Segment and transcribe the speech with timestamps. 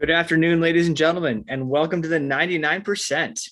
[0.00, 3.48] Good afternoon, ladies and gentlemen, and welcome to the 99%.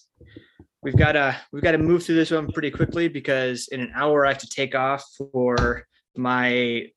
[0.83, 3.92] We've got to we've got to move through this one pretty quickly because in an
[3.95, 5.86] hour I have to take off for
[6.16, 6.88] my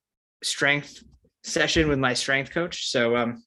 [0.44, 1.04] strength
[1.44, 2.90] session with my strength coach.
[2.90, 3.44] So um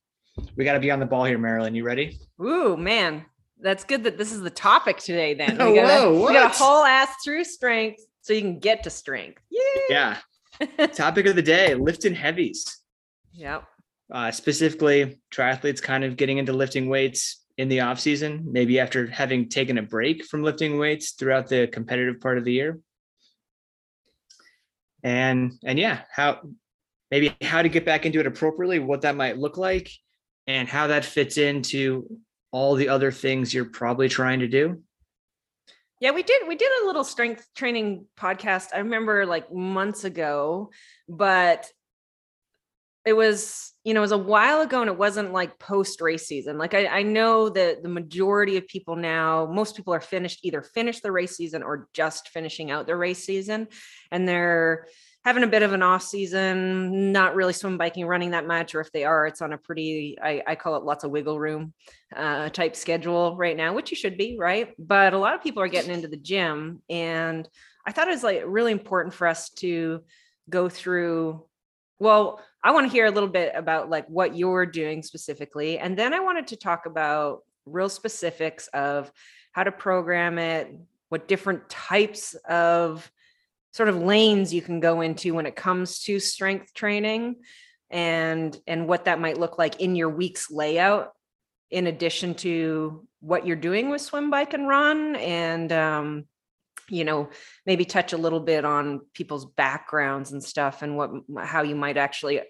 [0.54, 1.74] we got to be on the ball here, Marilyn.
[1.74, 2.20] You ready?
[2.40, 3.26] Ooh, man.
[3.60, 5.58] That's good that this is the topic today then.
[5.58, 8.84] We got, a, whoa, we got a whole ass through strength so you can get
[8.84, 9.42] to strength.
[9.50, 10.16] Yeah.
[10.60, 10.86] Yeah.
[10.86, 12.82] Topic of the day, lifting heavies.
[13.32, 13.64] Yep.
[14.10, 19.06] Uh, specifically, triathletes kind of getting into lifting weights in the off season, maybe after
[19.06, 22.78] having taken a break from lifting weights throughout the competitive part of the year.
[25.02, 26.40] And and yeah, how
[27.10, 29.90] maybe how to get back into it appropriately, what that might look like,
[30.46, 32.18] and how that fits into
[32.50, 34.82] all the other things you're probably trying to do.
[36.00, 38.68] Yeah, we did we did a little strength training podcast.
[38.72, 40.70] I remember like months ago,
[41.08, 41.68] but
[43.08, 46.26] it was, you know, it was a while ago and it wasn't like post race
[46.26, 46.58] season.
[46.58, 50.60] Like I, I know that the majority of people now, most people are finished, either
[50.60, 53.68] finished the race season or just finishing out their race season.
[54.12, 54.88] And they're
[55.24, 58.82] having a bit of an off season, not really swim biking, running that much, or
[58.82, 61.72] if they are, it's on a pretty, I, I call it lots of wiggle room
[62.14, 64.74] uh, type schedule right now, which you should be, right?
[64.78, 66.82] But a lot of people are getting into the gym.
[66.90, 67.48] And
[67.86, 70.02] I thought it was like really important for us to
[70.50, 71.46] go through.
[71.98, 75.78] Well, I want to hear a little bit about like what you're doing specifically.
[75.78, 79.10] And then I wanted to talk about real specifics of
[79.52, 80.74] how to program it,
[81.08, 83.10] what different types of
[83.72, 87.36] sort of lanes you can go into when it comes to strength training
[87.90, 91.12] and and what that might look like in your week's layout
[91.70, 96.24] in addition to what you're doing with swim bike and run and um
[96.88, 97.28] you know
[97.66, 101.10] maybe touch a little bit on people's backgrounds and stuff and what
[101.42, 102.40] how you might actually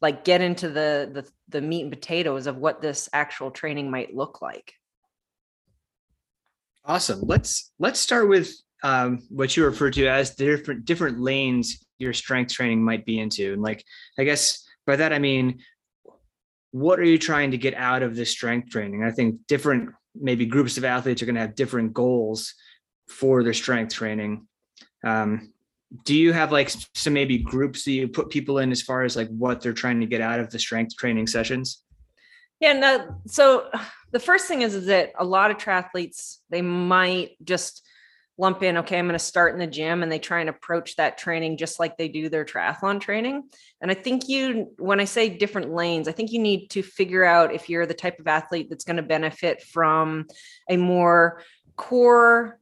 [0.00, 4.14] like get into the the, the meat and potatoes of what this actual training might
[4.14, 4.74] look like
[6.86, 7.20] Awesome.
[7.22, 12.12] Let's let's start with um, what you refer to as the different different lanes your
[12.12, 13.82] strength training might be into, and like
[14.18, 15.60] I guess by that I mean,
[16.72, 19.02] what are you trying to get out of this strength training?
[19.02, 22.54] I think different maybe groups of athletes are going to have different goals
[23.08, 24.46] for their strength training.
[25.04, 25.52] Um,
[26.04, 29.16] do you have like some maybe groups that you put people in as far as
[29.16, 31.82] like what they're trying to get out of the strength training sessions?
[32.60, 33.20] Yeah, no.
[33.26, 33.68] So
[34.10, 37.86] the first thing is, is that a lot of triathletes they might just
[38.36, 40.96] lump in, okay, I'm going to start in the gym, and they try and approach
[40.96, 43.44] that training just like they do their triathlon training.
[43.80, 47.24] And I think you, when I say different lanes, I think you need to figure
[47.24, 50.26] out if you're the type of athlete that's going to benefit from
[50.68, 51.42] a more
[51.76, 52.58] core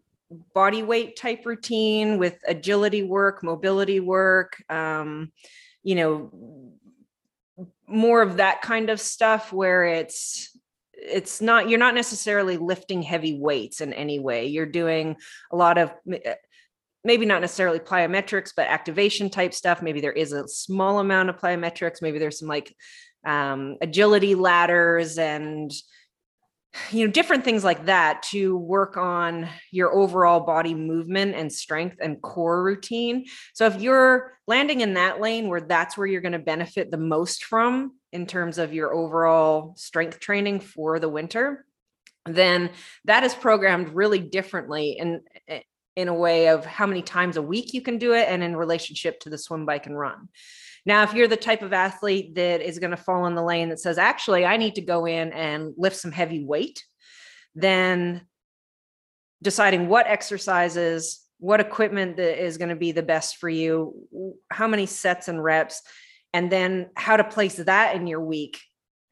[0.55, 5.33] body weight type routine with agility work, mobility work, um,
[5.83, 6.31] you know,
[7.87, 10.57] more of that kind of stuff where it's
[10.95, 14.47] it's not you're not necessarily lifting heavy weights in any way.
[14.47, 15.17] You're doing
[15.51, 16.35] a lot of eh,
[17.05, 19.83] maybe not necessarily plyometrics but activation type stuff.
[19.83, 22.01] Maybe there is a small amount of plyometrics.
[22.01, 22.75] Maybe there's some like
[23.25, 25.71] um, agility ladders and
[26.91, 31.97] you know different things like that to work on your overall body movement and strength
[32.01, 33.27] and core routine.
[33.55, 36.97] So if you're landing in that lane where that's where you're going to benefit the
[36.99, 41.65] most from in terms of your overall strength training for the winter
[42.27, 42.71] then
[43.05, 45.61] that is programmed really differently in eh,
[45.95, 48.57] in a way of how many times a week you can do it and in
[48.57, 50.29] relationship to the swim bike and run
[50.85, 53.69] now, if you're the type of athlete that is going to fall in the lane
[53.69, 56.85] that says, actually, I need to go in and lift some heavy weight,
[57.55, 58.23] then
[59.43, 63.95] deciding what exercises, what equipment that is going to be the best for you,
[64.51, 65.81] how many sets and reps,
[66.33, 68.59] and then how to place that in your week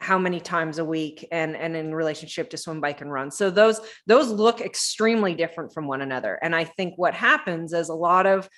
[0.03, 3.31] how many times a week and and in relationship to swim bike and run.
[3.31, 6.39] So those those look extremely different from one another.
[6.43, 8.49] And i think what happens is a lot of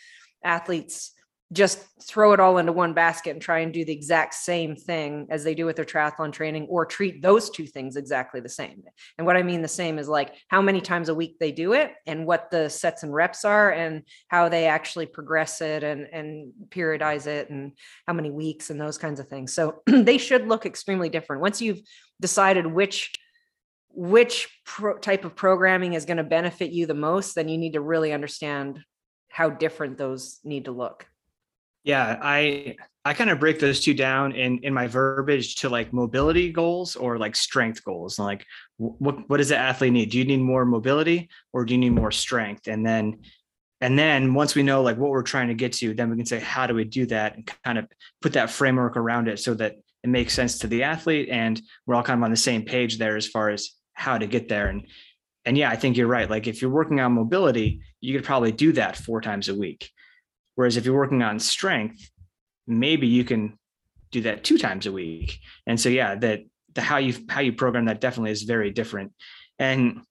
[0.44, 1.12] athletes
[1.52, 5.26] just throw it all into one basket and try and do the exact same thing
[5.30, 8.82] as they do with their triathlon training or treat those two things exactly the same.
[9.19, 11.75] And what I mean the same is like how many times a week they do
[11.75, 16.06] it and what the sets and reps are and how they actually progress it and
[16.12, 17.72] and periodize it and
[18.06, 19.52] how many weeks and those kinds of things.
[19.52, 21.43] So they should look extremely different.
[21.43, 21.82] Once you've
[22.20, 23.12] decided which
[23.94, 27.75] which pro- type of programming is going to benefit you the most, then you need
[27.75, 28.81] to really understand
[29.28, 31.06] how different those need to look.
[31.84, 35.93] Yeah, I I kind of break those two down in in my verbiage to like
[35.93, 38.19] mobility goals or like strength goals.
[38.19, 38.46] And like
[38.76, 40.11] what what does the athlete need?
[40.11, 42.69] Do you need more mobility or do you need more strength?
[42.69, 43.20] And then
[43.81, 46.26] and then once we know like what we're trying to get to, then we can
[46.26, 47.87] say how do we do that and kind of
[48.20, 51.94] put that framework around it so that it makes sense to the athlete and we're
[51.94, 54.69] all kind of on the same page there as far as how to get there
[54.69, 54.87] and
[55.44, 58.52] and yeah i think you're right like if you're working on mobility you could probably
[58.52, 59.90] do that four times a week
[60.54, 62.10] whereas if you're working on strength
[62.66, 63.58] maybe you can
[64.10, 65.40] do that two times a week.
[65.66, 66.44] And so yeah that
[66.75, 69.12] the how you how you program that definitely is very different.
[69.58, 70.02] And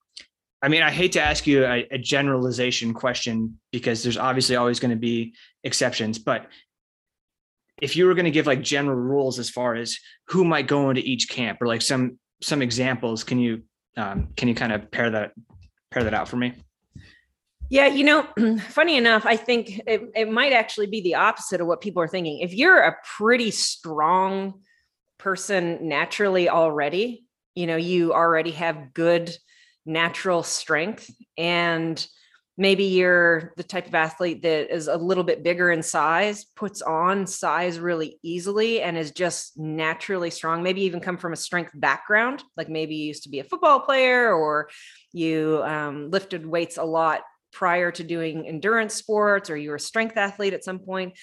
[0.62, 4.80] i mean i hate to ask you a, a generalization question because there's obviously always
[4.80, 5.34] going to be
[5.64, 6.48] exceptions but
[7.82, 9.98] if you were going to give like general rules as far as
[10.28, 13.64] who might go into each camp or like some some examples can you
[13.98, 15.32] um, can you kind of pair that
[15.90, 16.54] pair that out for me
[17.72, 18.28] yeah, you know,
[18.68, 22.08] funny enough, I think it, it might actually be the opposite of what people are
[22.08, 22.40] thinking.
[22.40, 24.56] If you're a pretty strong
[25.18, 27.26] person naturally already,
[27.56, 29.34] you know, you already have good
[29.86, 32.06] natural strength and
[32.58, 36.82] maybe you're the type of athlete that is a little bit bigger in size puts
[36.82, 41.72] on size really easily and is just naturally strong maybe even come from a strength
[41.74, 44.70] background like maybe you used to be a football player or
[45.14, 47.22] you um, lifted weights a lot
[47.52, 51.14] prior to doing endurance sports or you're a strength athlete at some point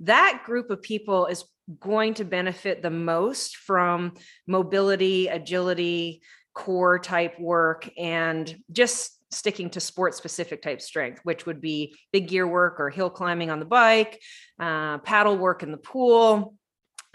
[0.00, 1.44] that group of people is
[1.80, 4.14] going to benefit the most from
[4.46, 6.22] mobility agility
[6.52, 12.28] core type work and just sticking to sport specific type strength, which would be big
[12.28, 14.20] gear work or hill climbing on the bike,
[14.60, 16.54] uh, paddle work in the pool,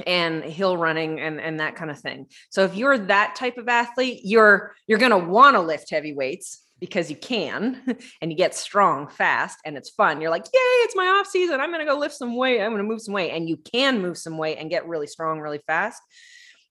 [0.05, 2.27] and hill running and, and that kind of thing.
[2.49, 6.13] So if you're that type of athlete, you're you're going to want to lift heavy
[6.13, 7.81] weights because you can
[8.21, 10.21] and you get strong fast and it's fun.
[10.21, 11.59] You're like, yay, it's my off season.
[11.59, 12.61] I'm going to go lift some weight.
[12.61, 13.31] I'm going to move some weight.
[13.31, 16.01] And you can move some weight and get really strong really fast.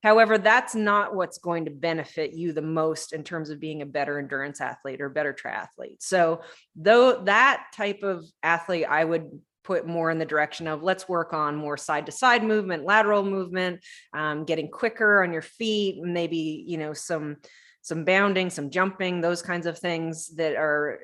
[0.02, 3.86] However, that's not what's going to benefit you the most in terms of being a
[3.86, 5.96] better endurance athlete or better triathlete.
[5.98, 6.42] So,
[6.76, 9.28] though that type of athlete, I would
[9.64, 13.24] put more in the direction of let's work on more side to side movement, lateral
[13.24, 13.80] movement,
[14.14, 17.36] um, getting quicker on your feet, maybe you know some
[17.88, 21.00] some bounding, some jumping, those kinds of things that are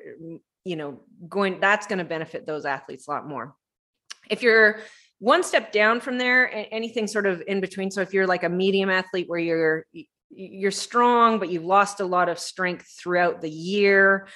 [0.63, 1.59] you know going.
[1.59, 3.55] That's going to benefit those athletes a lot more.
[4.29, 4.79] If you're
[5.19, 8.49] one step down from there anything sort of in between so if you're like a
[8.49, 9.85] medium athlete where you're
[10.29, 14.27] you're strong but you've lost a lot of strength throughout the year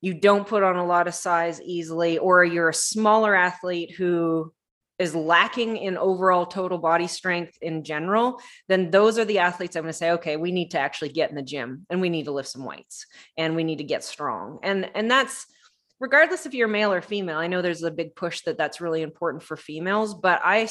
[0.00, 4.52] you don't put on a lot of size easily or you're a smaller athlete who
[4.98, 9.82] is lacking in overall total body strength in general, then those are the athletes I'm
[9.82, 12.24] going to say, okay, we need to actually get in the gym and we need
[12.24, 13.06] to lift some weights
[13.36, 14.58] and we need to get strong.
[14.62, 15.46] And and that's
[16.00, 19.02] regardless if you're male or female, I know there's a big push that that's really
[19.02, 20.68] important for females, but I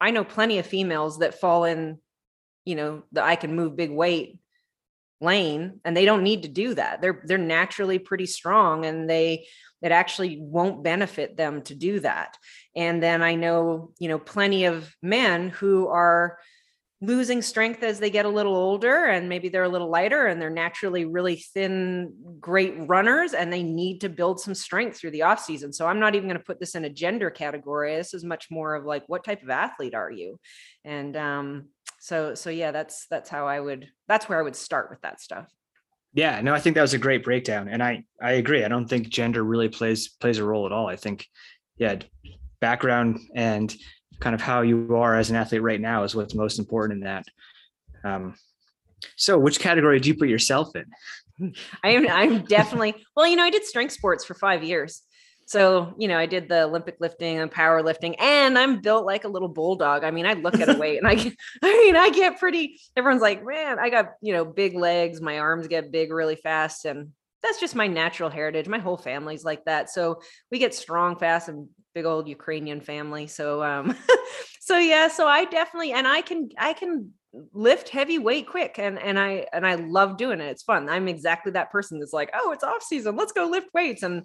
[0.00, 1.98] I know plenty of females that fall in,
[2.64, 4.38] you know, the I can move big weight
[5.20, 7.00] lane and they don't need to do that.
[7.00, 9.46] They're they're naturally pretty strong and they
[9.80, 12.38] it actually won't benefit them to do that.
[12.74, 16.38] And then I know, you know, plenty of men who are
[17.02, 20.40] losing strength as they get a little older and maybe they're a little lighter and
[20.40, 25.22] they're naturally really thin great runners and they need to build some strength through the
[25.22, 25.72] off season.
[25.72, 27.96] So i'm not even going to put this in a gender category.
[27.96, 30.38] This is much more of like what type of athlete are you?
[30.84, 34.88] And um so so yeah that's that's how i would that's where i would start
[34.88, 35.48] with that stuff.
[36.14, 37.68] Yeah no i think that was a great breakdown.
[37.68, 38.64] And i i agree.
[38.64, 40.86] I don't think gender really plays plays a role at all.
[40.86, 41.26] I think
[41.78, 41.96] yeah
[42.62, 43.74] background and
[44.20, 47.04] kind of how you are as an athlete right now is what's most important in
[47.04, 47.26] that.
[48.04, 48.34] Um,
[49.16, 51.52] so, which category do you put yourself in?
[51.84, 52.08] I am.
[52.08, 52.94] I'm definitely.
[53.14, 55.02] Well, you know, I did strength sports for five years.
[55.46, 59.28] So, you know, I did the Olympic lifting and powerlifting, and I'm built like a
[59.28, 60.04] little bulldog.
[60.04, 62.80] I mean, I look at a weight and I get, I mean, I get pretty,
[62.96, 65.20] everyone's like, man, I got, you know, big legs.
[65.20, 66.84] My arms get big really fast.
[66.84, 67.10] And
[67.42, 68.68] that's just my natural heritage.
[68.68, 69.90] My whole family's like that.
[69.90, 70.20] So
[70.50, 73.26] we get strong fast and big old Ukrainian family.
[73.26, 73.96] So um
[74.60, 77.12] so yeah, so I definitely and I can I can
[77.52, 80.50] lift heavy weight quick and and I and I love doing it.
[80.50, 80.88] It's fun.
[80.88, 83.16] I'm exactly that person that's like, "Oh, it's off season.
[83.16, 84.24] Let's go lift weights." And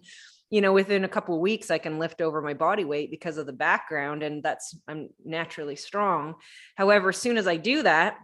[0.50, 3.46] you know, within a couple weeks I can lift over my body weight because of
[3.46, 6.36] the background and that's I'm naturally strong.
[6.76, 8.18] However, as soon as I do that,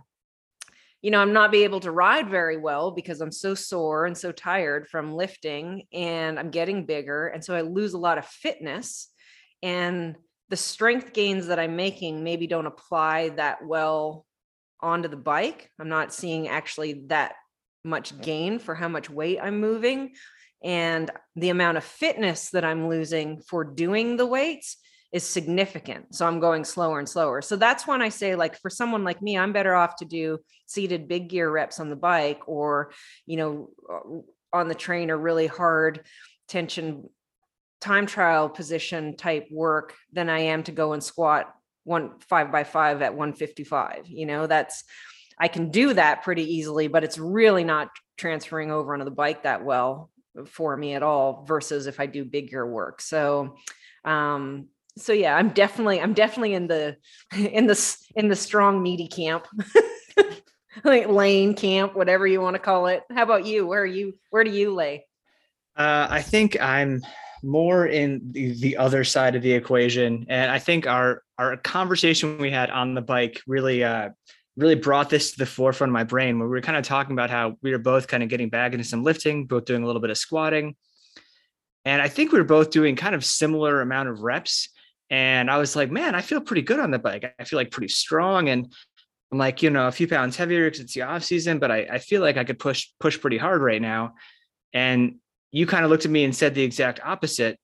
[1.03, 4.17] you know, I'm not be able to ride very well because I'm so sore and
[4.17, 8.25] so tired from lifting and I'm getting bigger and so I lose a lot of
[8.25, 9.09] fitness
[9.61, 10.15] and
[10.49, 14.25] the strength gains that I'm making maybe don't apply that well
[14.79, 15.69] onto the bike.
[15.77, 17.33] I'm not seeing actually that
[17.83, 20.13] much gain for how much weight I'm moving.
[20.63, 24.77] And the amount of fitness that I'm losing for doing the weights
[25.13, 26.15] is significant.
[26.15, 27.43] So I'm going slower and slower.
[27.43, 30.39] So that's when I say, like, for someone like me, I'm better off to do
[30.65, 32.91] seated big gear reps on the bike or,
[33.27, 36.01] you know, uh, on the train or really hard
[36.47, 37.07] tension
[37.79, 41.53] time trial position type work than I am to go and squat
[41.83, 44.07] one five by five at 155.
[44.07, 44.83] You know, that's
[45.37, 49.43] I can do that pretty easily, but it's really not transferring over onto the bike
[49.43, 50.09] that well
[50.47, 52.99] for me at all versus if I do bigger work.
[52.99, 53.57] So
[54.05, 56.97] um so yeah, I'm definitely I'm definitely in the
[57.37, 59.47] in the in the strong meaty camp.
[60.83, 63.03] like lane camp, whatever you want to call it.
[63.11, 63.65] How about you?
[63.67, 65.05] Where are you where do you lay?
[65.75, 67.01] Uh, I think I'm
[67.43, 70.25] more in the, the other side of the equation.
[70.29, 74.09] And I think our our conversation we had on the bike really uh
[74.55, 77.13] really brought this to the forefront of my brain where we were kind of talking
[77.13, 79.85] about how we were both kind of getting back into some lifting, both doing a
[79.85, 80.75] little bit of squatting.
[81.85, 84.69] And I think we were both doing kind of similar amount of reps.
[85.13, 87.35] And I was like, man, I feel pretty good on the bike.
[87.37, 88.49] I feel like pretty strong.
[88.49, 88.73] And
[89.31, 91.81] I'm like, you know, a few pounds heavier because it's the off season, but I,
[91.81, 94.15] I feel like I could push push pretty hard right now.
[94.73, 95.17] And
[95.51, 97.59] you kind of looked at me and said the exact opposite.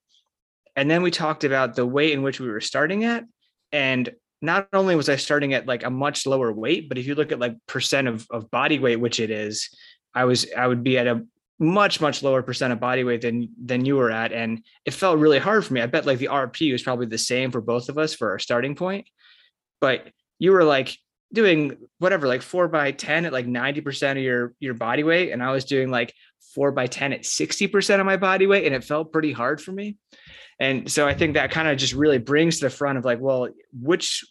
[0.76, 3.24] And then we talked about the weight in which we were starting at.
[3.72, 4.12] And
[4.44, 7.32] not only was I starting at like a much lower weight, but if you look
[7.32, 9.76] at like percent of, of body weight, which it is,
[10.14, 11.26] I was I would be at a
[11.60, 15.20] much much lower percent of body weight than than you were at, and it felt
[15.20, 15.82] really hard for me.
[15.82, 18.40] I bet like the RP was probably the same for both of us for our
[18.40, 19.08] starting point,
[19.82, 20.08] but
[20.40, 20.98] you were like
[21.32, 25.32] doing whatever like four by ten at like ninety percent of your your body weight,
[25.32, 26.14] and I was doing like
[26.54, 28.66] four by 10 at 60% of my body weight.
[28.66, 29.98] And it felt pretty hard for me.
[30.60, 33.20] And so I think that kind of just really brings to the front of like,
[33.20, 34.26] well, which,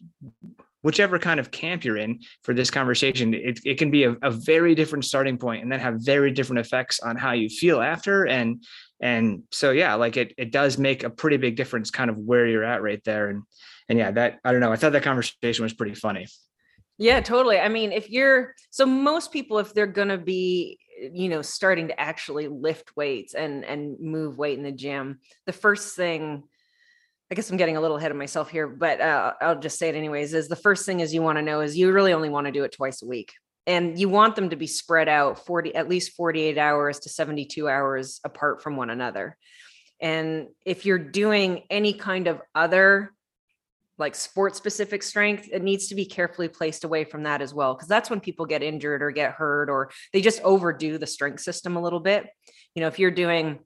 [0.83, 4.31] whichever kind of camp you're in for this conversation, it, it can be a, a
[4.31, 8.25] very different starting point and then have very different effects on how you feel after.
[8.25, 8.65] And,
[9.01, 12.47] and so, yeah, like it, it does make a pretty big difference kind of where
[12.47, 13.29] you're at right there.
[13.29, 13.43] And,
[13.89, 14.73] and yeah, that, I don't know.
[14.73, 16.27] I thought that conversation was pretty funny.
[17.01, 17.59] Yeah, totally.
[17.59, 20.79] I mean, if you're so most people, if they're to be
[21.13, 25.53] you know starting to actually lift weights and and move weight in the gym the
[25.53, 26.43] first thing
[27.31, 29.89] i guess i'm getting a little ahead of myself here but uh, i'll just say
[29.89, 32.29] it anyways is the first thing is you want to know is you really only
[32.29, 33.33] want to do it twice a week.
[33.67, 37.69] And you want them to be spread out 40 at least 48 hours to 72
[37.69, 39.37] hours apart from one another.
[40.01, 43.13] And if you're doing any kind of other
[43.99, 47.75] like sport specific strength it needs to be carefully placed away from that as well
[47.75, 51.41] because that's when people get injured or get hurt or they just overdo the strength
[51.41, 52.27] system a little bit.
[52.75, 53.59] You know if you're doing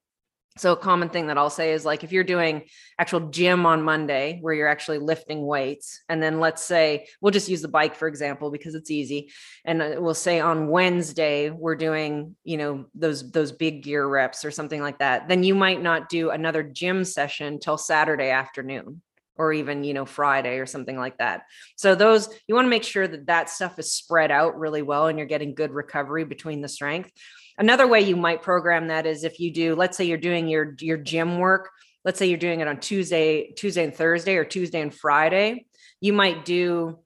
[0.58, 2.64] so a common thing that I'll say is like if you're doing
[2.98, 7.48] actual gym on Monday where you're actually lifting weights and then let's say we'll just
[7.48, 9.30] use the bike for example because it's easy.
[9.64, 14.44] And uh, we'll say on Wednesday we're doing you know those those big gear reps
[14.44, 19.00] or something like that then you might not do another gym session till Saturday afternoon
[19.36, 21.44] or even you know friday or something like that.
[21.76, 25.06] So those you want to make sure that that stuff is spread out really well
[25.06, 27.10] and you're getting good recovery between the strength
[27.58, 30.74] another way you might program that is if you do let's say you're doing your
[30.80, 31.70] your gym work
[32.04, 35.66] let's say you're doing it on tuesday tuesday and thursday or tuesday and friday
[36.00, 36.98] you might do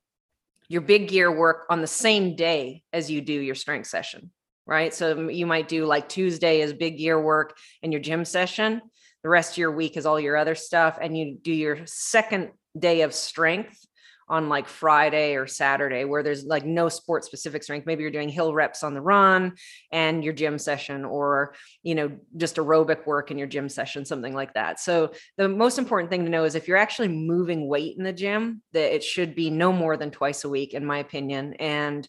[0.69, 4.31] your big gear work on the same day as you do your strength session
[4.67, 4.93] right?
[4.93, 8.83] So you might do like tuesday is big gear work and your gym session.
[9.23, 12.51] The rest of your week is all your other stuff and you do your second
[12.79, 13.87] day of strength
[14.29, 17.87] on like Friday or Saturday where there's like no sport specific strength.
[17.87, 19.55] Maybe you're doing hill reps on the run
[19.93, 24.35] and your gym session or, you know, just aerobic work in your gym session, something
[24.35, 24.81] like that.
[24.81, 28.13] So the most important thing to know is if you're actually moving weight in the
[28.13, 31.55] gym, that it should be no more than twice a week, in my opinion.
[31.55, 32.09] And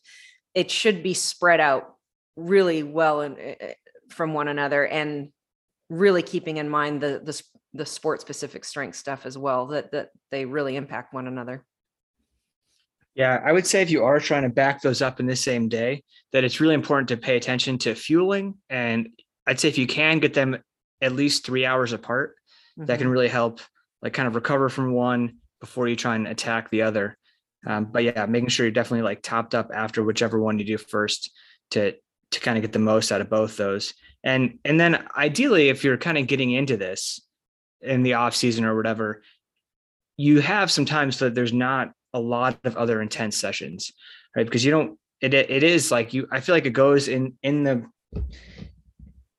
[0.56, 1.96] it should be spread out
[2.36, 3.74] really well in, eh, eh,
[4.10, 4.86] from one another.
[4.86, 5.30] And
[5.90, 7.42] really keeping in mind the the,
[7.74, 11.64] the sport specific strength stuff as well that that they really impact one another
[13.18, 15.68] yeah i would say if you are trying to back those up in the same
[15.68, 19.10] day that it's really important to pay attention to fueling and
[19.48, 20.58] i'd say if you can get them
[21.02, 22.36] at least three hours apart
[22.78, 22.86] mm-hmm.
[22.86, 23.14] that can mm-hmm.
[23.14, 23.60] really help
[24.02, 27.18] like kind of recover from one before you try and attack the other
[27.66, 30.78] um, but yeah making sure you're definitely like topped up after whichever one you do
[30.78, 31.32] first
[31.72, 31.94] to
[32.32, 33.94] to kind of get the most out of both those
[34.24, 37.20] and and then ideally if you're kind of getting into this
[37.82, 39.24] in the off season or whatever
[40.18, 43.92] you have sometimes that there's not a lot of other intense sessions
[44.36, 47.34] right because you don't it it is like you i feel like it goes in
[47.44, 47.86] in the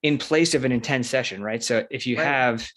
[0.02, 2.26] in place of an intense session right so if you right.
[2.26, 2.68] have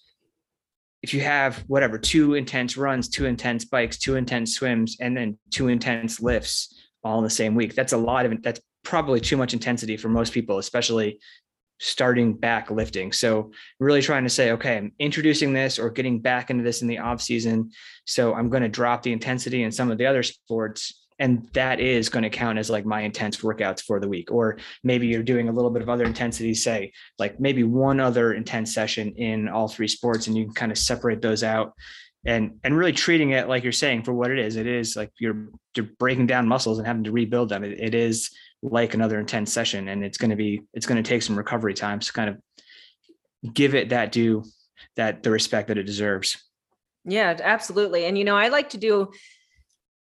[1.03, 5.37] if you have whatever two intense runs two intense bikes two intense swims and then
[5.51, 9.37] two intense lifts all in the same week that's a lot of that's probably too
[9.37, 11.19] much intensity for most people especially
[11.81, 13.11] starting back lifting.
[13.11, 16.87] So really trying to say, okay, I'm introducing this or getting back into this in
[16.87, 17.71] the off season.
[18.05, 20.93] So I'm going to drop the intensity in some of the other sports.
[21.17, 24.31] And that is going to count as like my intense workouts for the week.
[24.31, 28.33] Or maybe you're doing a little bit of other intensity, say like maybe one other
[28.33, 31.73] intense session in all three sports, and you can kind of separate those out
[32.25, 34.55] and and really treating it like you're saying for what it is.
[34.55, 37.63] It is like you're you're breaking down muscles and having to rebuild them.
[37.63, 38.29] it, it is
[38.61, 41.73] like another intense session, and it's going to be it's going to take some recovery
[41.73, 44.43] time to kind of give it that due
[44.95, 46.37] that the respect that it deserves.
[47.05, 48.05] Yeah, absolutely.
[48.05, 49.11] And you know, I like to do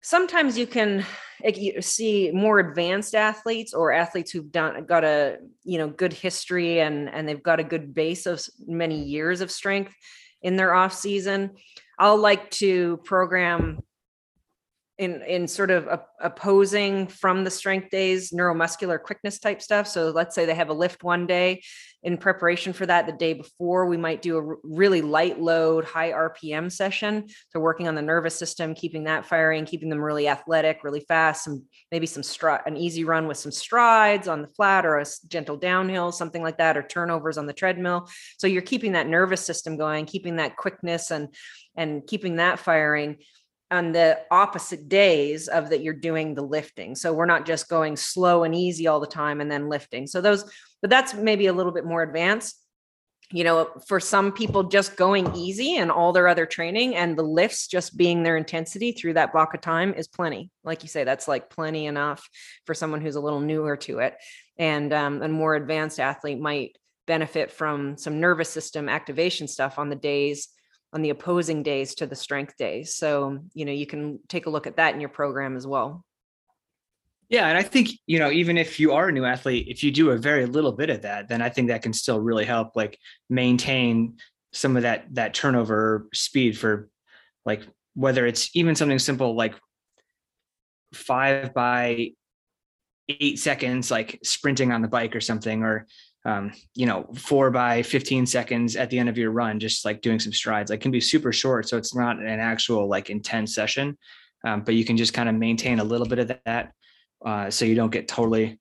[0.03, 1.05] sometimes you can
[1.45, 6.81] eh, see more advanced athletes or athletes who've done got a you know good history
[6.81, 9.95] and and they've got a good base of many years of strength
[10.43, 11.51] in their off season
[11.99, 13.81] i'll like to program
[14.99, 15.89] in in sort of
[16.21, 19.87] opposing from the strength days neuromuscular quickness type stuff.
[19.87, 21.63] So let's say they have a lift one day
[22.03, 26.11] in preparation for that the day before we might do a really light load high
[26.11, 27.27] rpm session.
[27.51, 31.45] So working on the nervous system keeping that firing keeping them really athletic really fast
[31.45, 35.07] some maybe some stride an easy run with some strides on the flat or a
[35.29, 38.09] gentle downhill something like that or turnovers on the treadmill.
[38.39, 41.33] So you're keeping that nervous system going keeping that quickness and
[41.77, 43.19] and keeping that firing
[43.71, 46.95] on the opposite days of that you're doing the lifting.
[46.95, 50.07] So we're not just going slow and easy all the time and then lifting.
[50.07, 52.57] So those, but that's maybe a little bit more advanced.
[53.31, 57.23] You know, for some people, just going easy and all their other training and the
[57.23, 60.51] lifts just being their intensity through that block of time is plenty.
[60.65, 62.27] Like you say, that's like plenty enough
[62.65, 64.17] for someone who's a little newer to it.
[64.57, 69.91] And um, a more advanced athlete might benefit from some nervous system activation stuff on
[69.91, 70.49] the days
[70.93, 72.95] on the opposing days to the strength days.
[72.95, 76.05] So, you know, you can take a look at that in your program as well.
[77.29, 77.47] Yeah.
[77.47, 80.11] And I think, you know, even if you are a new athlete, if you do
[80.11, 82.99] a very little bit of that, then I think that can still really help like
[83.29, 84.17] maintain
[84.53, 86.89] some of that that turnover speed for
[87.45, 87.63] like
[87.95, 89.55] whether it's even something simple like
[90.95, 92.13] five by
[93.09, 95.87] eight seconds, like sprinting on the bike or something, or
[96.25, 100.01] um, you know, four by 15 seconds at the end of your run, just like
[100.01, 101.69] doing some strides, like can be super short.
[101.69, 103.97] So it's not an actual like intense session,
[104.45, 106.73] um, but you can just kind of maintain a little bit of that.
[107.25, 108.59] Uh, so you don't get totally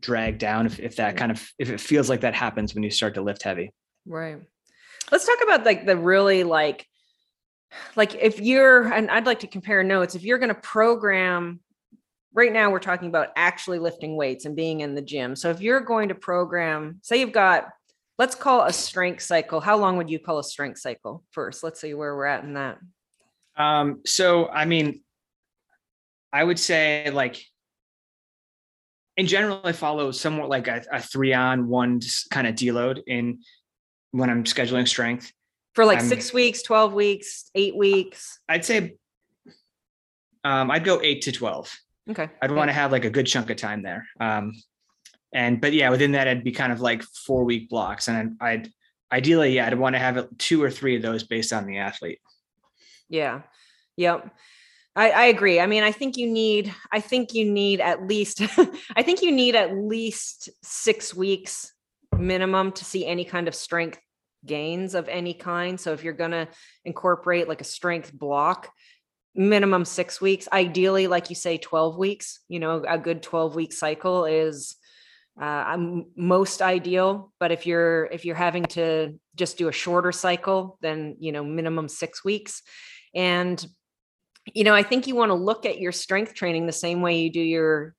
[0.00, 2.90] dragged down if, if that kind of, if it feels like that happens when you
[2.90, 3.72] start to lift heavy.
[4.06, 4.38] Right.
[5.10, 6.86] Let's talk about like the really like,
[7.96, 11.60] like if you're, and I'd like to compare notes, if you're going to program
[12.38, 15.34] right now we're talking about actually lifting weights and being in the gym.
[15.34, 17.68] So if you're going to program, say you've got,
[18.16, 19.60] let's call a strength cycle.
[19.60, 21.64] How long would you call a strength cycle first?
[21.64, 22.78] Let's see where we're at in that.
[23.56, 25.02] Um, so I mean,
[26.32, 27.44] I would say like
[29.16, 33.40] in general, I follow somewhat like a, a three on one kind of deload in
[34.12, 35.32] when I'm scheduling strength.
[35.74, 38.38] For like I'm, six weeks, 12 weeks, eight weeks.
[38.48, 38.94] I'd say
[40.44, 41.76] um, I'd go eight to 12.
[42.08, 42.28] Okay.
[42.40, 44.06] I'd want to have like a good chunk of time there.
[44.18, 44.54] Um,
[45.32, 48.64] and but yeah, within that, it'd be kind of like four week blocks, and I'd,
[48.64, 48.72] I'd
[49.12, 52.20] ideally, yeah, I'd want to have two or three of those based on the athlete.
[53.08, 53.42] Yeah.
[53.96, 54.34] Yep.
[54.96, 55.60] I, I agree.
[55.60, 58.42] I mean, I think you need, I think you need at least,
[58.96, 61.72] I think you need at least six weeks
[62.18, 64.00] minimum to see any kind of strength
[64.44, 65.78] gains of any kind.
[65.78, 66.48] So if you're going to
[66.84, 68.70] incorporate like a strength block,
[69.34, 73.72] minimum six weeks ideally like you say 12 weeks you know a good 12 week
[73.72, 74.76] cycle is
[75.40, 75.76] uh,
[76.16, 81.16] most ideal but if you're if you're having to just do a shorter cycle then
[81.20, 82.62] you know minimum six weeks.
[83.14, 83.64] And
[84.54, 87.20] you know i think you want to look at your strength training the same way
[87.20, 87.94] you do your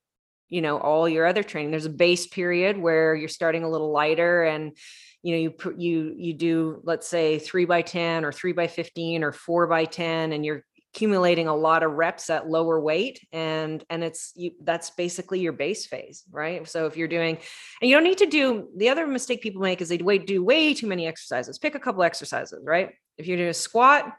[0.49, 1.71] you know all your other training.
[1.71, 4.75] There's a base period where you're starting a little lighter and
[5.21, 9.23] you know you you you do let's say 3 by 10 or 3 by 15
[9.23, 13.83] or 4 by 10 and you're accumulating a lot of reps at lower weight and
[13.89, 16.67] and it's you that's basically your base phase right?
[16.67, 17.37] So if you're doing
[17.81, 20.43] and you don't need to do the other mistake people make is they wait do
[20.43, 21.59] way too many exercises.
[21.59, 22.91] Pick a couple exercises right?
[23.17, 24.13] If you're doing a squat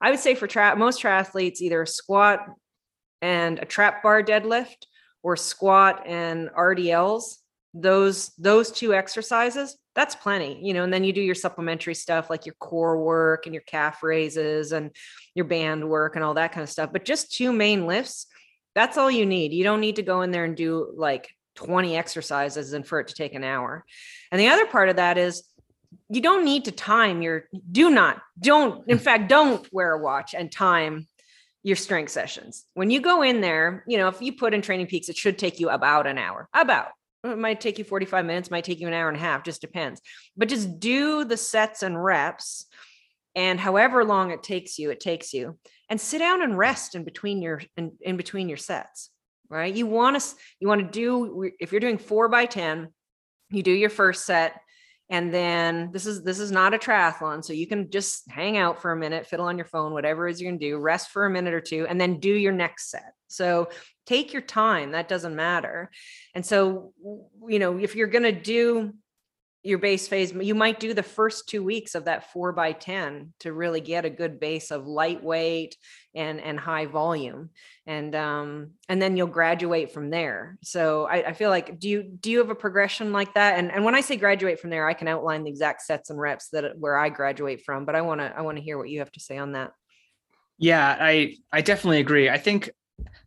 [0.00, 2.40] i would say for tra- most triathletes either a squat
[3.22, 4.86] and a trap bar deadlift
[5.22, 7.36] or squat and rdls
[7.72, 12.28] those those two exercises that's plenty you know and then you do your supplementary stuff
[12.28, 14.90] like your core work and your calf raises and
[15.36, 18.26] your band work and all that kind of stuff but just two main lifts
[18.74, 19.52] that's all you need.
[19.52, 23.08] You don't need to go in there and do like 20 exercises and for it
[23.08, 23.84] to take an hour.
[24.30, 25.42] And the other part of that is
[26.08, 30.34] you don't need to time your do not don't in fact don't wear a watch
[30.34, 31.08] and time
[31.62, 32.64] your strength sessions.
[32.74, 35.58] When you go in there you know if you put in TrainingPeaks it should take
[35.58, 36.88] you about an hour about
[37.24, 39.60] it might take you 45 minutes, might take you an hour and a half, just
[39.60, 40.00] depends.
[40.36, 42.66] But just do the sets and reps.
[43.34, 45.58] And however long it takes you, it takes you.
[45.88, 49.10] And sit down and rest in between your in, in between your sets.
[49.48, 49.74] Right.
[49.74, 50.26] You want to
[50.60, 52.88] you want to do if you're doing four by 10,
[53.50, 54.60] you do your first set
[55.10, 58.80] and then this is this is not a triathlon so you can just hang out
[58.80, 61.26] for a minute fiddle on your phone whatever it is you're to do rest for
[61.26, 63.68] a minute or two and then do your next set so
[64.10, 65.88] take your time that doesn't matter.
[66.34, 66.92] And so
[67.48, 68.92] you know if you're going to do
[69.62, 73.34] your base phase you might do the first two weeks of that four by 10
[73.40, 75.76] to really get a good base of lightweight
[76.14, 77.50] and and high volume.
[77.86, 80.58] And um and then you'll graduate from there.
[80.62, 83.58] So I, I feel like do you do you have a progression like that?
[83.58, 86.18] And and when i say graduate from there i can outline the exact sets and
[86.18, 88.88] reps that where i graduate from but i want to i want to hear what
[88.88, 89.70] you have to say on that.
[90.58, 92.28] Yeah i i definitely agree.
[92.28, 92.70] I think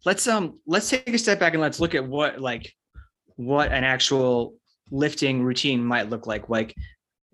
[0.05, 2.73] let's um let's take a step back and let's look at what like
[3.35, 4.55] what an actual
[4.91, 6.49] lifting routine might look like.
[6.49, 6.75] Like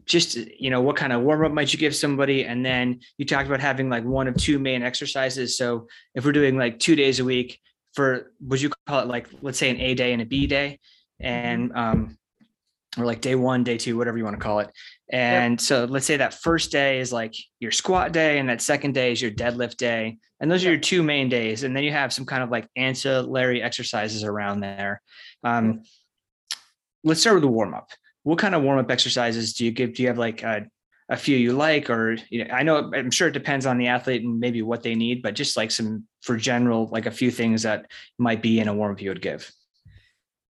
[0.06, 2.46] just you know what kind of warm up might you give somebody?
[2.46, 5.58] And then you talked about having like one of two main exercises.
[5.58, 7.60] So if we're doing like two days a week
[7.94, 10.80] for would you call it like let's say an a day and a b day?
[11.20, 12.18] And um
[12.98, 14.72] or like day one day two whatever you want to call it
[15.12, 15.62] and yep.
[15.62, 19.12] so let's say that first day is like your squat day and that second day
[19.12, 22.14] is your deadlift day and those are your two main days and then you have
[22.14, 25.02] some kind of like ancillary exercises around there
[25.44, 25.82] um,
[27.04, 27.90] let's start with the warm up.
[28.24, 29.94] What kind of warm up exercises do you give?
[29.94, 30.68] Do you have like a,
[31.10, 33.88] a few you like, or you know, I know I'm sure it depends on the
[33.88, 37.32] athlete and maybe what they need, but just like some for general, like a few
[37.32, 37.86] things that
[38.18, 39.50] might be in a warm up you would give.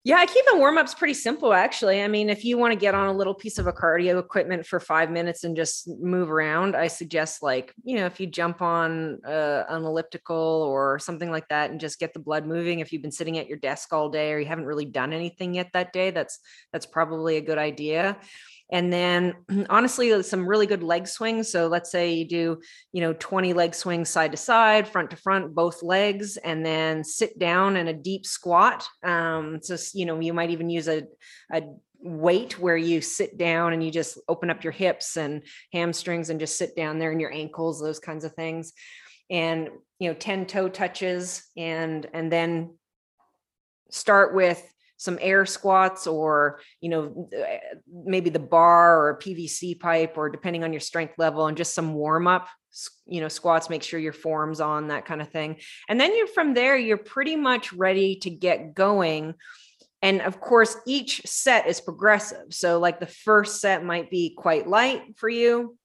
[0.02, 2.02] Yeah, I keep the warm ups pretty simple, actually.
[2.02, 4.64] I mean, if you want to get on a little piece of a cardio equipment
[4.66, 8.62] for five minutes and just move around, I suggest, like, you know, if you jump
[8.62, 12.78] on uh, an elliptical or something like that and just get the blood moving.
[12.80, 15.52] If you've been sitting at your desk all day or you haven't really done anything
[15.52, 16.38] yet that day, that's
[16.72, 18.16] that's probably a good idea
[18.70, 19.34] and then
[19.70, 21.50] honestly some really good leg swings.
[21.50, 22.60] So let's say you do
[22.92, 27.04] you know 20 leg swings side to side front to front both legs and then
[27.04, 28.86] sit down in a deep squat.
[29.02, 31.04] Um, so you know you might even use a,
[31.52, 31.62] a
[32.02, 36.40] weight where you sit down and you just open up your hips and hamstrings and
[36.40, 38.72] just sit down there and your ankles those kinds of things.
[39.30, 42.74] And you know 10 toe touches and and then
[43.90, 44.62] start with
[45.00, 47.58] some air squats or you know eh,
[48.04, 51.72] maybe the bar or a pvc pipe or depending on your strength level and just
[51.72, 52.48] some warm up
[53.06, 55.56] you know squats make sure your forms on that kind of thing.
[55.88, 59.34] And then you're from there you're pretty much ready to get going.
[60.02, 62.52] And of course each set is progressive.
[62.52, 65.78] So like the first set might be quite light for you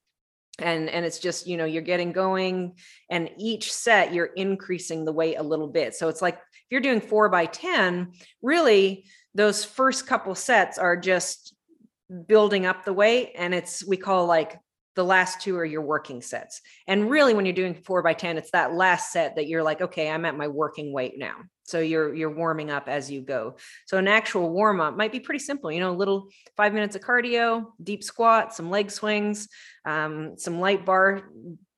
[0.59, 2.75] and and it's just you know you're getting going
[3.09, 6.81] and each set you're increasing the weight a little bit so it's like if you're
[6.81, 11.55] doing four by 10, really those first couple sets are just
[12.27, 13.33] building up the weight.
[13.37, 14.59] And it's, we call like
[14.95, 16.61] the last two are your working sets.
[16.87, 19.81] And really, when you're doing four by 10, it's that last set that you're like,
[19.81, 21.35] okay, I'm at my working weight now.
[21.63, 23.57] So you're you're warming up as you go.
[23.87, 25.71] So an actual warm up might be pretty simple.
[25.71, 29.47] You know, a little five minutes of cardio, deep squat, some leg swings,
[29.83, 31.23] um, some light bar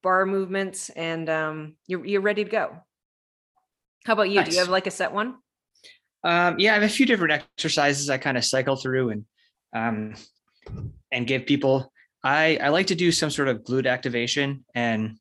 [0.04, 2.78] bar movements, and um, you're you're ready to go.
[4.06, 4.36] How about you?
[4.36, 4.50] Nice.
[4.50, 5.36] Do you have like a set one?
[6.24, 9.26] Um, yeah, I have a few different exercises I kind of cycle through and
[9.74, 10.16] um,
[11.12, 11.92] and give people.
[12.24, 15.18] I I like to do some sort of glute activation, and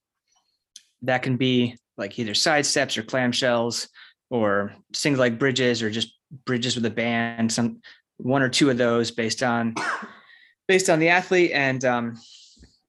[1.02, 3.88] that can be like either side steps or clamshells
[4.30, 7.52] or single leg bridges or just bridges with a band.
[7.52, 7.80] Some
[8.18, 9.74] one or two of those based on
[10.68, 12.16] based on the athlete and um,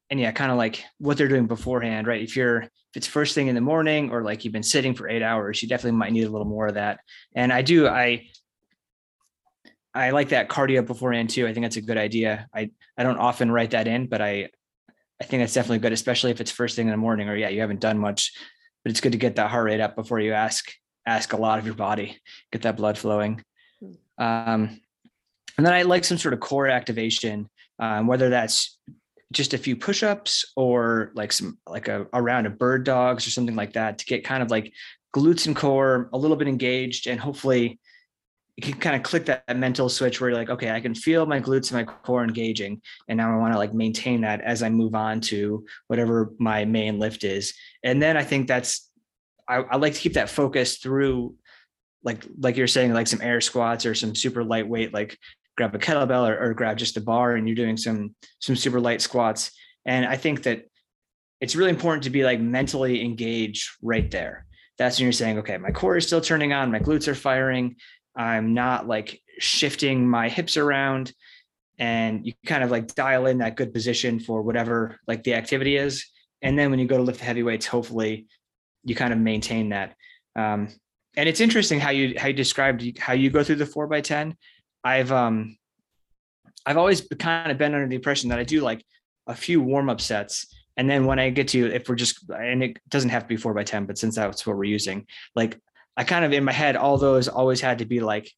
[0.10, 2.22] and yeah, kind of like what they're doing beforehand, right?
[2.22, 5.10] If you're if it's first thing in the morning or like you've been sitting for
[5.10, 7.00] eight hours, you definitely might need a little more of that.
[7.36, 8.28] And I do, I,
[9.98, 11.48] I like that cardio beforehand too.
[11.48, 12.48] I think that's a good idea.
[12.54, 14.50] I, I don't often write that in, but I,
[15.20, 17.50] I think that's definitely good, especially if it's first thing in the morning or yeah,
[17.50, 18.32] you haven't done much,
[18.84, 20.72] but it's good to get that heart rate up before you ask,
[21.06, 22.20] ask a lot of your body,
[22.52, 23.44] get that blood flowing.
[23.80, 24.24] Hmm.
[24.24, 24.82] Um,
[25.58, 28.78] and then I like some sort of core activation, um, whether that's
[29.32, 33.32] just a few push-ups or like some like a, a round of bird dogs or
[33.32, 34.72] something like that to get kind of like
[35.16, 37.80] glutes and core a little bit engaged and hopefully
[38.58, 41.26] you can kind of click that, mental switch where you're like okay i can feel
[41.26, 44.64] my glutes and my core engaging and now i want to like maintain that as
[44.64, 47.54] i move on to whatever my main lift is.
[47.84, 48.90] And then i think that's
[49.48, 51.36] I, I like to keep that focus through
[52.04, 55.18] like like you're saying like some air squats or some super lightweight like
[55.56, 58.80] grab a kettlebell or, or grab just a bar and you're doing some some super
[58.80, 59.52] light squats.
[59.86, 60.66] And i think that
[61.40, 64.46] it's really important to be like mentally engaged right there.
[64.78, 67.76] That's when you're saying okay my core is still turning on my glutes are firing
[68.18, 71.14] i'm not like shifting my hips around
[71.80, 75.78] and you kind of like dial in that good position for whatever like the activity
[75.78, 76.06] is
[76.42, 78.28] and then when you go to lift the heavy weights hopefully
[78.84, 79.96] you kind of maintain that
[80.36, 80.68] um,
[81.16, 84.02] and it's interesting how you how you described how you go through the four by
[84.02, 84.36] ten
[84.88, 85.58] I've um
[86.66, 88.84] I've always kind of been under the impression that I do like
[89.28, 90.48] a few warm up sets.
[90.76, 93.38] And then when I get to, if we're just, and it doesn't have to be
[93.38, 95.60] four by 10, but since that's what we're using, like
[95.98, 98.32] I kind of in my head, all those always had to be like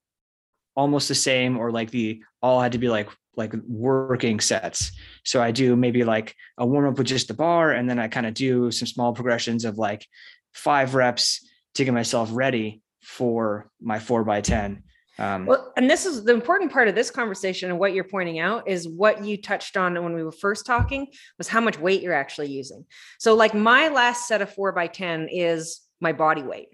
[0.75, 4.91] almost the same or like the all had to be like like working sets.
[5.25, 8.07] So I do maybe like a warm up with just the bar, and then I
[8.07, 10.05] kind of do some small progressions of like
[10.53, 11.45] five reps
[11.75, 14.83] to get myself ready for my four by 10.
[15.17, 18.39] Um, well, and this is the important part of this conversation and what you're pointing
[18.39, 22.01] out is what you touched on when we were first talking was how much weight
[22.01, 22.85] you're actually using.
[23.19, 26.69] So, like my last set of four by 10 is my body weight.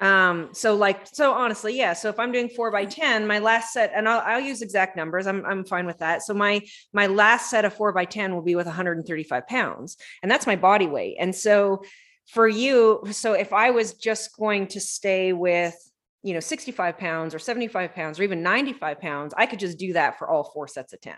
[0.00, 1.92] Um, so like, so honestly, yeah.
[1.92, 4.96] So if I'm doing four by 10, my last set, and I'll, I'll use exact
[4.96, 5.26] numbers.
[5.26, 6.22] I'm, I'm fine with that.
[6.22, 10.30] So my, my last set of four by 10 will be with 135 pounds and
[10.30, 11.16] that's my body weight.
[11.20, 11.82] And so
[12.26, 15.76] for you, so if I was just going to stay with,
[16.22, 19.92] you know, 65 pounds or 75 pounds or even 95 pounds, I could just do
[19.94, 21.14] that for all four sets of 10.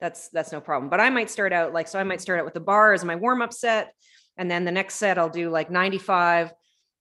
[0.00, 0.90] That's, that's no problem.
[0.90, 3.04] But I might start out like, so I might start out with the bar as
[3.04, 3.94] my warm up set.
[4.36, 6.52] And then the next set I'll do like 95,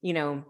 [0.01, 0.43] you know,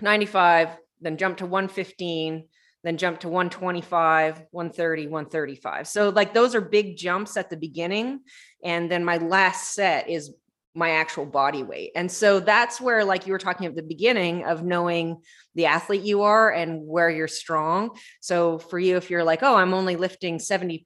[0.00, 2.44] 95, then jump to 115,
[2.84, 5.88] then jump to 125, 130, 135.
[5.88, 8.20] So like those are big jumps at the beginning.
[8.62, 10.32] And then my last set is
[10.74, 11.90] my actual body weight.
[11.96, 15.20] And so that's where, like you were talking at the beginning of knowing
[15.56, 17.96] the athlete you are and where you're strong.
[18.20, 20.82] So for you, if you're like, oh, I'm only lifting 70%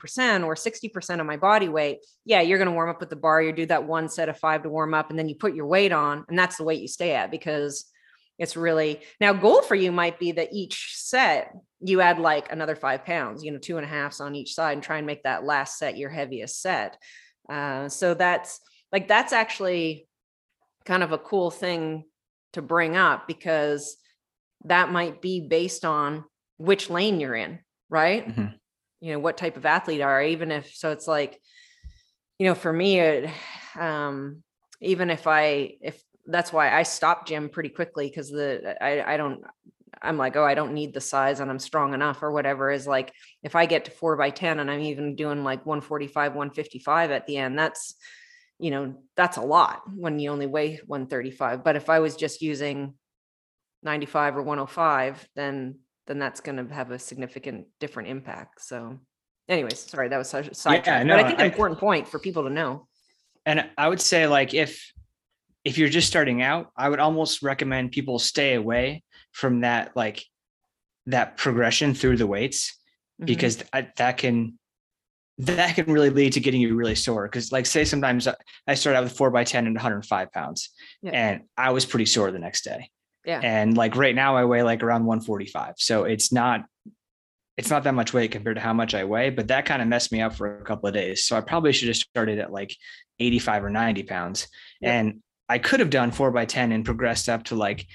[0.46, 3.42] or 60% of my body weight, yeah, you're going to warm up with the bar.
[3.42, 5.66] You do that one set of five to warm up, and then you put your
[5.66, 7.91] weight on, and that's the weight you stay at because
[8.42, 12.74] it's really now goal for you might be that each set you add like another
[12.76, 15.22] five pounds, you know, two and a halfs on each side and try and make
[15.22, 16.96] that last set your heaviest set.
[17.48, 20.08] Uh, so that's like, that's actually
[20.84, 22.04] kind of a cool thing
[22.52, 23.96] to bring up because
[24.64, 26.24] that might be based on
[26.56, 28.28] which lane you're in, right?
[28.28, 28.54] Mm-hmm.
[29.00, 31.40] You know, what type of athlete are, even if, so it's like,
[32.38, 33.30] you know, for me, it,
[33.78, 34.42] um,
[34.80, 39.16] even if I, if that's why I stopped gym pretty quickly because the I I
[39.16, 39.44] don't
[40.02, 42.86] I'm like, oh, I don't need the size and I'm strong enough or whatever is
[42.86, 47.10] like if I get to four by 10 and I'm even doing like 145, 155
[47.10, 47.94] at the end, that's
[48.58, 51.64] you know, that's a lot when you only weigh 135.
[51.64, 52.94] But if I was just using
[53.82, 58.62] 95 or 105, then then that's going to have a significant different impact.
[58.62, 58.98] So
[59.48, 62.08] anyways, sorry, that was such a side yeah, no, but I think an important point
[62.08, 62.86] for people to know.
[63.46, 64.92] And I would say like if
[65.64, 70.24] if you're just starting out, I would almost recommend people stay away from that like
[71.06, 72.78] that progression through the weights
[73.20, 73.26] mm-hmm.
[73.26, 74.58] because I, that can
[75.38, 77.26] that can really lead to getting you really sore.
[77.26, 78.28] Because like say sometimes
[78.66, 80.70] I started out with four by ten and 105 pounds,
[81.02, 81.10] yeah.
[81.12, 82.90] and I was pretty sore the next day.
[83.24, 83.40] Yeah.
[83.42, 85.74] And like right now I weigh like around 145.
[85.78, 86.64] So it's not
[87.56, 89.88] it's not that much weight compared to how much I weigh, but that kind of
[89.88, 91.24] messed me up for a couple of days.
[91.24, 92.74] So I probably should have started at like
[93.20, 94.48] 85 or 90 pounds.
[94.80, 94.98] Yeah.
[94.98, 97.86] And I could have done four by 10 and progressed up to like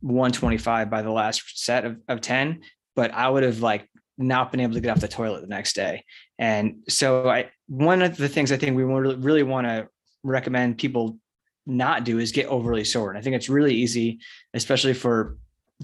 [0.00, 2.60] 125 by the last set of, of 10,
[2.94, 5.72] but I would have like not been able to get off the toilet the next
[5.72, 6.04] day.
[6.38, 9.88] And so I, one of the things I think we really, really want to
[10.24, 11.18] recommend people
[11.66, 13.08] not do is get overly sore.
[13.08, 14.18] And I think it's really easy,
[14.52, 15.38] especially for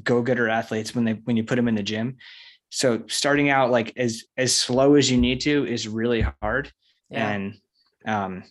[0.05, 2.19] go-getter athletes when they, when you put them in the gym.
[2.69, 6.71] So starting out like as, as slow as you need to is really hard.
[7.09, 7.31] Yeah.
[7.31, 7.55] And,
[8.05, 8.45] um,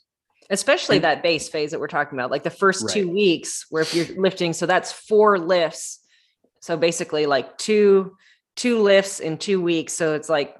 [0.51, 2.93] especially that base phase that we're talking about, like the first right.
[2.93, 5.99] two weeks where if you're lifting, so that's four lifts.
[6.59, 8.17] So basically like two,
[8.55, 9.93] two lifts in two weeks.
[9.93, 10.55] So it's like,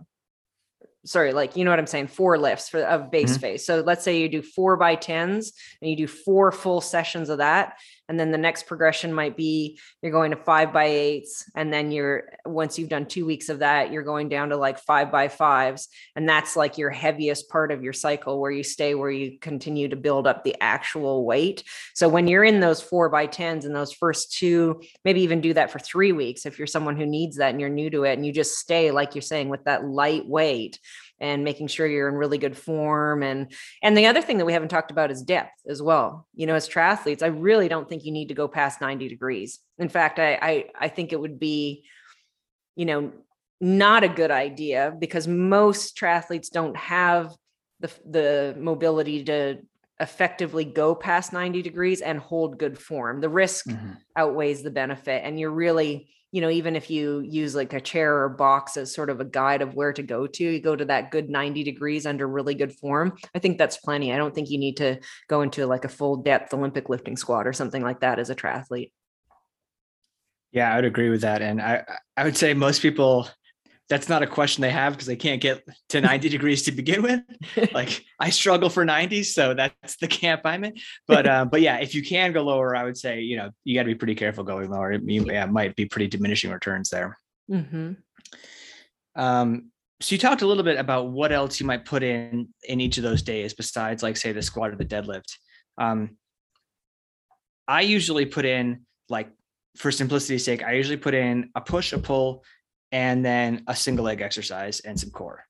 [1.06, 2.08] sorry, like, you know what I'm saying?
[2.08, 3.41] Four lifts for of base mm-hmm.
[3.41, 3.65] phase.
[3.65, 7.39] So let's say you do four by tens and you do four full sessions of
[7.39, 7.77] that
[8.12, 11.91] and then the next progression might be you're going to five by eights and then
[11.91, 15.30] you're once you've done two weeks of that you're going down to like five by
[15.30, 19.39] fives and that's like your heaviest part of your cycle where you stay where you
[19.39, 21.63] continue to build up the actual weight.
[21.95, 25.54] So when you're in those four by tens and those first two maybe even do
[25.54, 28.13] that for three weeks if you're someone who needs that and you're new to it
[28.13, 30.80] and you just stay like you're saying with that light weight
[31.21, 34.53] and making sure you're in really good form and and the other thing that we
[34.53, 36.27] haven't talked about is depth as well.
[36.34, 39.60] You know as triathletes i really don't think you need to go past 90 degrees.
[39.77, 41.86] In fact i i, I think it would be
[42.75, 43.12] you know
[43.62, 47.34] not a good idea because most triathletes don't have
[47.79, 49.60] the the mobility to
[49.99, 53.21] effectively go past 90 degrees and hold good form.
[53.21, 53.93] The risk mm-hmm.
[54.15, 58.24] outweighs the benefit and you're really you know, even if you use like a chair
[58.24, 60.86] or box as sort of a guide of where to go to, you go to
[60.86, 63.17] that good 90 degrees under really good form.
[63.36, 64.13] I think that's plenty.
[64.13, 67.46] I don't think you need to go into like a full depth Olympic lifting squat
[67.46, 68.91] or something like that as a triathlete.
[70.54, 71.41] Yeah, I would agree with that.
[71.41, 71.84] And I,
[72.15, 73.28] I would say most people,
[73.91, 77.04] that's not a question they have because they can't get to 90 degrees to begin
[77.04, 77.19] with.
[77.73, 80.75] Like I struggle for 90, so that's the camp I'm in.
[81.08, 83.75] But uh, but yeah, if you can go lower, I would say you know you
[83.75, 84.93] got to be pretty careful going lower.
[84.93, 87.17] It, yeah, might be pretty diminishing returns there.
[87.51, 87.91] Mm-hmm.
[89.15, 92.80] Um, so you talked a little bit about what else you might put in in
[92.80, 95.34] each of those days besides like say the squat or the deadlift.
[95.77, 96.17] Um,
[97.67, 99.30] I usually put in like
[99.75, 102.43] for simplicity's sake, I usually put in a push, a pull,
[102.91, 105.45] and then a single leg exercise and some core.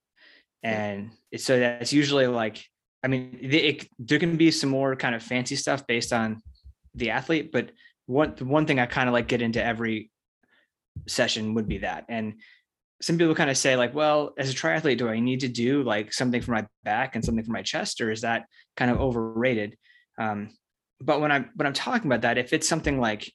[0.63, 2.63] And it's so that's usually like,
[3.03, 6.41] I mean, it, there can be some more kind of fancy stuff based on
[6.93, 7.71] the athlete, but
[8.05, 10.11] one one thing I kind of like get into every
[11.07, 12.05] session would be that.
[12.09, 12.35] And
[13.01, 15.81] some people kind of say like, well, as a triathlete, do I need to do
[15.83, 18.45] like something for my back and something for my chest, or is that
[18.77, 19.77] kind of overrated?
[20.19, 20.49] Um,
[20.99, 23.31] but when I'm when I'm talking about that, if it's something like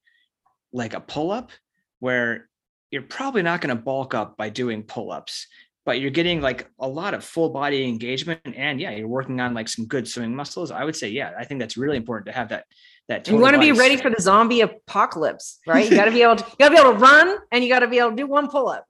[0.72, 1.50] like a pull up,
[1.98, 2.48] where
[2.90, 5.46] you're probably not going to bulk up by doing pull ups,
[5.84, 9.54] but you're getting like a lot of full body engagement, and yeah, you're working on
[9.54, 10.70] like some good swimming muscles.
[10.70, 12.64] I would say, yeah, I think that's really important to have that
[13.08, 16.22] that you want to be ready for the zombie apocalypse right you got to be
[16.22, 18.10] able to you got to be able to run and you got to be able
[18.10, 18.84] to do one pull up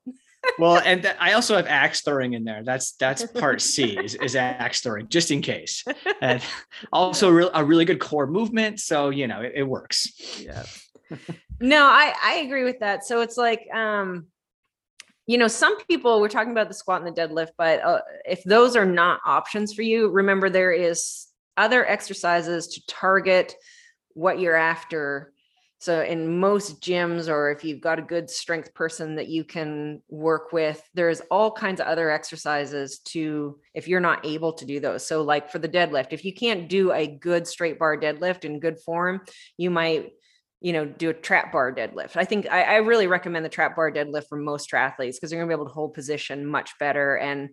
[0.58, 2.62] well, and th- I also have axe throwing in there.
[2.64, 5.84] That's that's part C is, is axe throwing, just in case.
[6.20, 6.42] And
[6.92, 8.80] also re- a really good core movement.
[8.80, 10.40] So you know it, it works.
[10.40, 10.64] Yeah.
[11.60, 13.04] no, I I agree with that.
[13.04, 14.26] So it's like um
[15.26, 18.44] you know some people we're talking about the squat and the deadlift but uh, if
[18.44, 23.56] those are not options for you remember there is other exercises to target
[24.14, 25.32] what you're after
[25.78, 30.02] so in most gyms, or if you've got a good strength person that you can
[30.08, 34.80] work with, there's all kinds of other exercises to if you're not able to do
[34.80, 35.06] those.
[35.06, 38.58] So like for the deadlift, if you can't do a good straight bar deadlift in
[38.58, 39.20] good form,
[39.58, 40.12] you might
[40.60, 42.16] you know do a trap bar deadlift.
[42.16, 45.38] I think i, I really recommend the trap bar deadlift for most triathletes because they're
[45.38, 47.50] going to be able to hold position much better and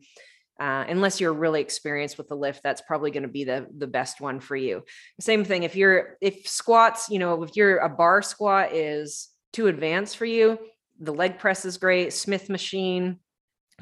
[0.59, 3.87] uh, unless you're really experienced with the lift that's probably going to be the the
[3.87, 4.83] best one for you.
[5.19, 9.67] Same thing if you're if squats you know if you're a bar squat is too
[9.67, 10.57] advanced for you
[10.99, 13.19] the leg press is great smith machine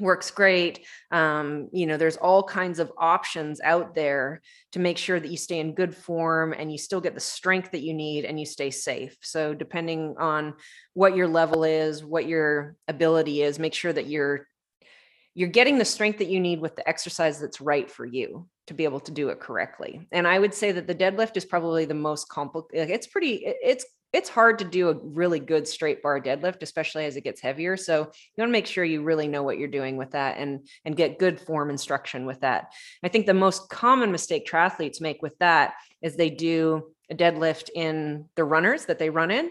[0.00, 4.40] works great um, you know there's all kinds of options out there
[4.72, 7.70] to make sure that you stay in good form and you still get the strength
[7.72, 10.54] that you need and you stay safe so depending on
[10.94, 14.46] what your level is what your ability is make sure that you're
[15.34, 18.74] you're getting the strength that you need with the exercise that's right for you to
[18.74, 20.06] be able to do it correctly.
[20.12, 22.90] And I would say that the deadlift is probably the most complicated.
[22.90, 27.16] It's pretty, it's, it's hard to do a really good straight bar deadlift, especially as
[27.16, 27.76] it gets heavier.
[27.76, 30.68] So you want to make sure you really know what you're doing with that and,
[30.84, 32.72] and get good form instruction with that.
[33.02, 37.70] I think the most common mistake triathletes make with that is they do a deadlift
[37.74, 39.50] in the runners that they run in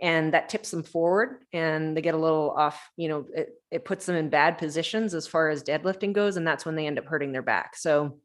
[0.00, 3.84] and that tips them forward and they get a little off you know it, it
[3.84, 6.98] puts them in bad positions as far as deadlifting goes and that's when they end
[6.98, 8.18] up hurting their back so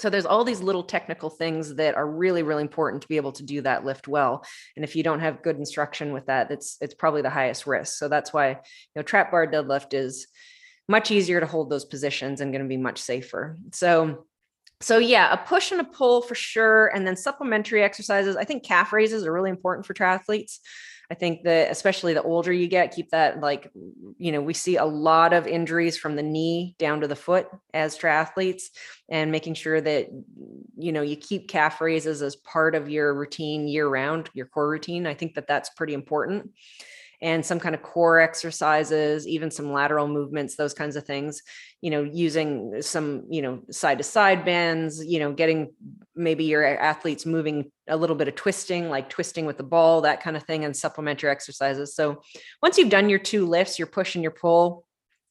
[0.00, 3.32] so there's all these little technical things that are really really important to be able
[3.32, 4.44] to do that lift well
[4.76, 7.98] and if you don't have good instruction with that it's it's probably the highest risk
[7.98, 8.56] so that's why you
[8.96, 10.26] know trap bar deadlift is
[10.88, 14.26] much easier to hold those positions and going to be much safer so
[14.82, 18.36] so yeah, a push and a pull for sure, and then supplementary exercises.
[18.36, 20.58] I think calf raises are really important for triathletes.
[21.10, 23.70] I think that especially the older you get, keep that like,
[24.16, 27.48] you know, we see a lot of injuries from the knee down to the foot
[27.74, 28.64] as triathletes,
[29.08, 30.08] and making sure that,
[30.78, 34.70] you know, you keep calf raises as part of your routine year round, your core
[34.70, 35.06] routine.
[35.06, 36.50] I think that that's pretty important
[37.22, 41.42] and some kind of core exercises, even some lateral movements, those kinds of things,
[41.82, 45.74] you know, using some, you know, side to side bends, you know, getting
[46.14, 50.22] maybe your athletes moving a little bit of twisting, like twisting with the ball, that
[50.22, 51.94] kind of thing, and supplementary exercises.
[51.94, 52.22] So
[52.62, 54.84] once you've done your two lifts, your push and your pull,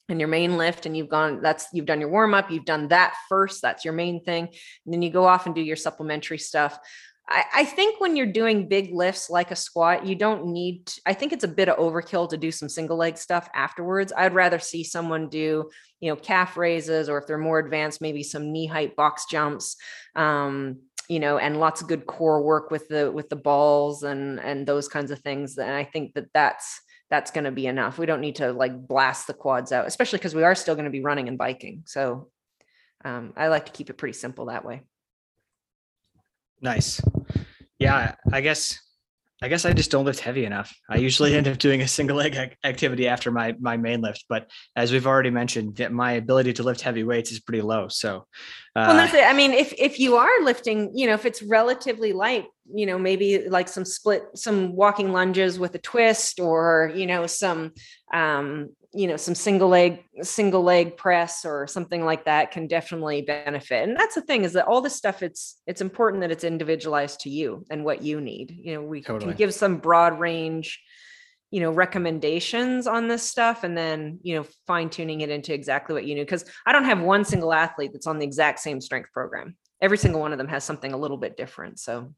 [0.09, 2.87] and your main lift and you've gone that's you've done your warm up you've done
[2.87, 6.39] that first that's your main thing and then you go off and do your supplementary
[6.39, 6.79] stuff
[7.29, 11.01] I, I think when you're doing big lifts like a squat, you don't need, to,
[11.05, 14.11] I think it's a bit of overkill to do some single leg stuff afterwards.
[14.17, 18.23] I'd rather see someone do, you know, calf raises, or if they're more advanced, maybe
[18.23, 19.77] some knee height box jumps.
[20.15, 24.39] Um, you know and lots of good core work with the with the balls and
[24.39, 27.97] and those kinds of things and i think that that's that's going to be enough
[27.97, 30.85] we don't need to like blast the quads out especially because we are still going
[30.85, 32.29] to be running and biking so
[33.03, 34.83] um, i like to keep it pretty simple that way
[36.61, 37.01] Nice.
[37.77, 38.79] Yeah, I guess
[39.41, 40.75] I guess I just don't lift heavy enough.
[40.89, 44.51] I usually end up doing a single leg activity after my my main lift, but
[44.75, 47.87] as we've already mentioned, my ability to lift heavy weights is pretty low.
[47.87, 48.25] So,
[48.75, 49.23] uh, well, that's it.
[49.23, 52.99] I mean, if if you are lifting, you know, if it's relatively light, you know,
[52.99, 57.71] maybe like some split, some walking lunges with a twist, or you know, some
[58.13, 63.21] um, you know some single leg single leg press or something like that can definitely
[63.21, 63.87] benefit.
[63.87, 67.19] And that's the thing is that all this stuff it's it's important that it's individualized
[67.21, 68.51] to you and what you need.
[68.51, 69.33] You know we Totally.
[69.33, 70.81] can give some broad range
[71.51, 75.93] you know recommendations on this stuff and then you know fine tuning it into exactly
[75.93, 76.23] what you need.
[76.23, 79.55] Because i don't have one single athlete that's on the exact same strength program.
[79.81, 82.13] Every single one of them has something a little bit different so.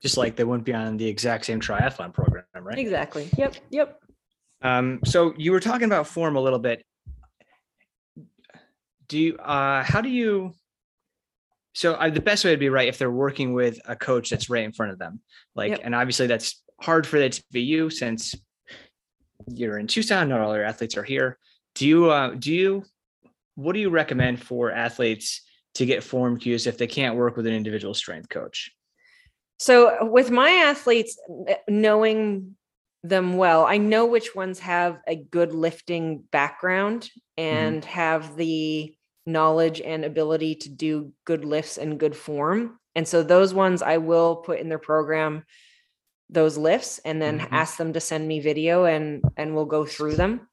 [0.00, 2.78] Just like they wouldn't be on the exact same triathlon program, right?
[2.78, 3.28] exactly.
[3.36, 4.02] Yep yep
[4.62, 6.84] Um, so you were talking about form a little bit.
[9.08, 10.54] Do you, uh, how do you,
[11.74, 14.48] so uh, the best way would be right if they're working with a coach that's
[14.48, 15.20] right in front of them.
[15.54, 15.80] Like, Yep.
[15.84, 18.34] and obviously that's hard for that to be you since
[19.48, 21.38] you're in Tucson, not all your athletes are here.
[21.74, 22.84] Do you, uh, do you,
[23.54, 25.42] what do you recommend for athletes
[25.74, 28.70] to get form cues if they can't work with an individual strength coach?
[29.58, 31.18] So with my athletes,
[31.68, 32.56] knowing
[33.02, 38.94] them well, I know which ones have a good lifting background and have the
[39.26, 42.78] knowledge and ability to do good lifts and good form.
[42.94, 45.44] And so those ones I will put in their program
[46.30, 47.48] those lifts and then Mhm.
[47.50, 50.48] ask them to send me video and and we'll go through them.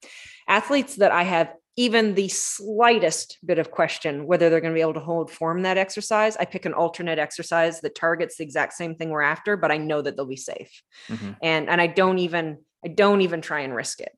[0.48, 4.82] Athletes that I have even the slightest bit of question whether they're going to be
[4.82, 8.74] able to hold form that exercise, I pick an alternate exercise that targets the exact
[8.74, 10.84] same thing we're after, but I know that they'll be safe.
[11.08, 11.38] Mhm.
[11.42, 14.12] And and I don't even I don't even try and risk it.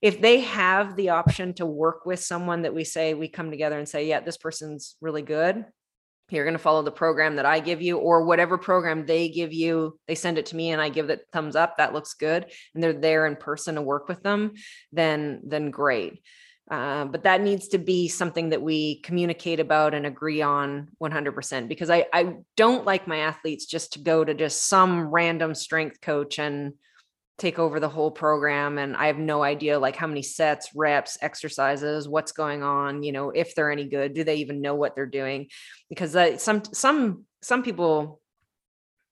[0.00, 3.78] If they have the option to work with someone that we say we come together
[3.78, 5.64] and say, yeah, this person's really good.
[6.30, 9.52] You're going to follow the program that I give you, or whatever program they give
[9.52, 9.98] you.
[10.06, 11.78] They send it to me, and I give it thumbs up.
[11.78, 12.44] That looks good,
[12.74, 14.52] and they're there in person to work with them.
[14.92, 16.20] Then, then great.
[16.70, 21.68] Uh, but that needs to be something that we communicate about and agree on 100%
[21.68, 26.00] because I, I don't like my athletes just to go to just some random strength
[26.00, 26.74] coach and
[27.38, 31.16] take over the whole program and i have no idea like how many sets reps
[31.22, 34.96] exercises what's going on you know if they're any good do they even know what
[34.96, 35.48] they're doing?
[35.88, 38.20] Because that some some some people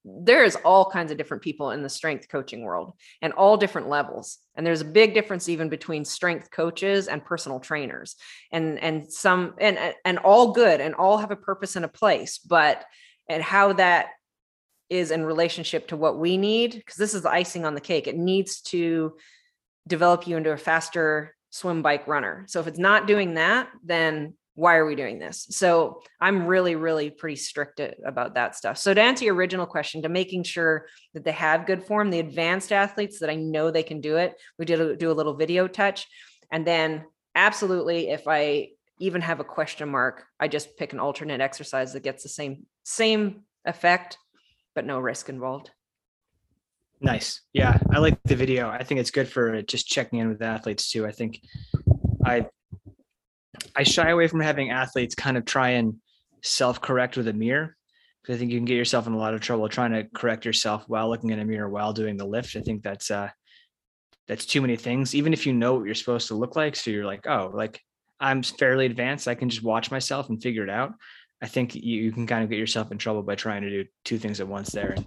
[0.06, 2.92] there's all kinds of different people in the strength coaching world
[3.22, 4.38] and all different levels.
[4.54, 8.14] And there's a big difference even between strength coaches and personal trainers.
[8.52, 12.38] And and some and and all good and all have a purpose and a place
[12.38, 12.84] but
[13.28, 14.06] and how that
[14.88, 18.06] is in relationship to what we need because this is the icing on the cake.
[18.06, 19.16] It needs to
[19.88, 22.44] develop you into a faster swim bike runner.
[22.46, 26.74] So if it's not doing that then why are we doing this so i'm really
[26.74, 30.86] really pretty strict about that stuff so to answer your original question to making sure
[31.14, 34.34] that they have good form the advanced athletes that i know they can do it
[34.58, 36.08] we did a, do a little video touch
[36.50, 37.04] and then
[37.34, 42.02] absolutely if i even have a question mark i just pick an alternate exercise that
[42.02, 44.18] gets the same same effect
[44.74, 45.70] but no risk involved
[46.98, 47.42] Nice.
[47.52, 48.70] Yeah, I like the video.
[48.70, 51.06] I think it's good for just checking in with athletes too.
[51.06, 51.42] I think
[52.24, 52.46] I
[53.74, 55.96] I shy away from having athletes kind of try and
[56.42, 57.76] self-correct with a mirror
[58.22, 60.44] because I think you can get yourself in a lot of trouble trying to correct
[60.44, 62.56] yourself while looking in a mirror while doing the lift.
[62.56, 63.28] I think that's uh
[64.28, 65.14] that's too many things.
[65.14, 67.80] Even if you know what you're supposed to look like, so you're like, oh, like
[68.18, 70.92] I'm fairly advanced, I can just watch myself and figure it out.
[71.42, 73.84] I think you, you can kind of get yourself in trouble by trying to do
[74.04, 74.92] two things at once there.
[74.96, 75.06] And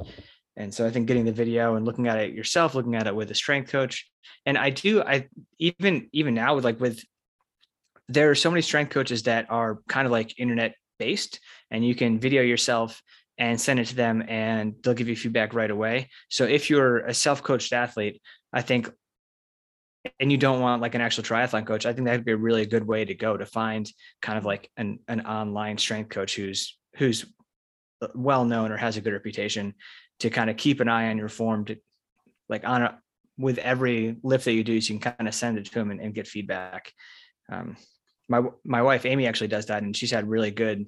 [0.56, 3.16] and so I think getting the video and looking at it yourself, looking at it
[3.16, 4.06] with a strength coach.
[4.45, 5.28] And I do, I
[5.58, 7.02] even even now with like with
[8.10, 11.39] there are so many strength coaches that are kind of like internet based
[11.72, 13.01] and you can video yourself
[13.38, 16.10] and send it to them and they'll give you feedback right away.
[16.30, 18.91] So if you're a self-coached athlete, I think
[20.20, 22.66] and you don't want like an actual triathlon coach, I think that'd be a really
[22.66, 23.89] good way to go to find
[24.22, 27.26] kind of like an an online strength coach who's who's
[28.01, 29.74] uh, well known or has a good reputation
[30.20, 31.78] to kind of keep an eye on your form to
[32.47, 32.99] like on a
[33.38, 35.91] with every lift that you do so you can kind of send it to them
[35.91, 36.91] and, and get feedback
[37.51, 37.78] um,
[38.30, 40.86] my my wife amy actually does that and she's had really good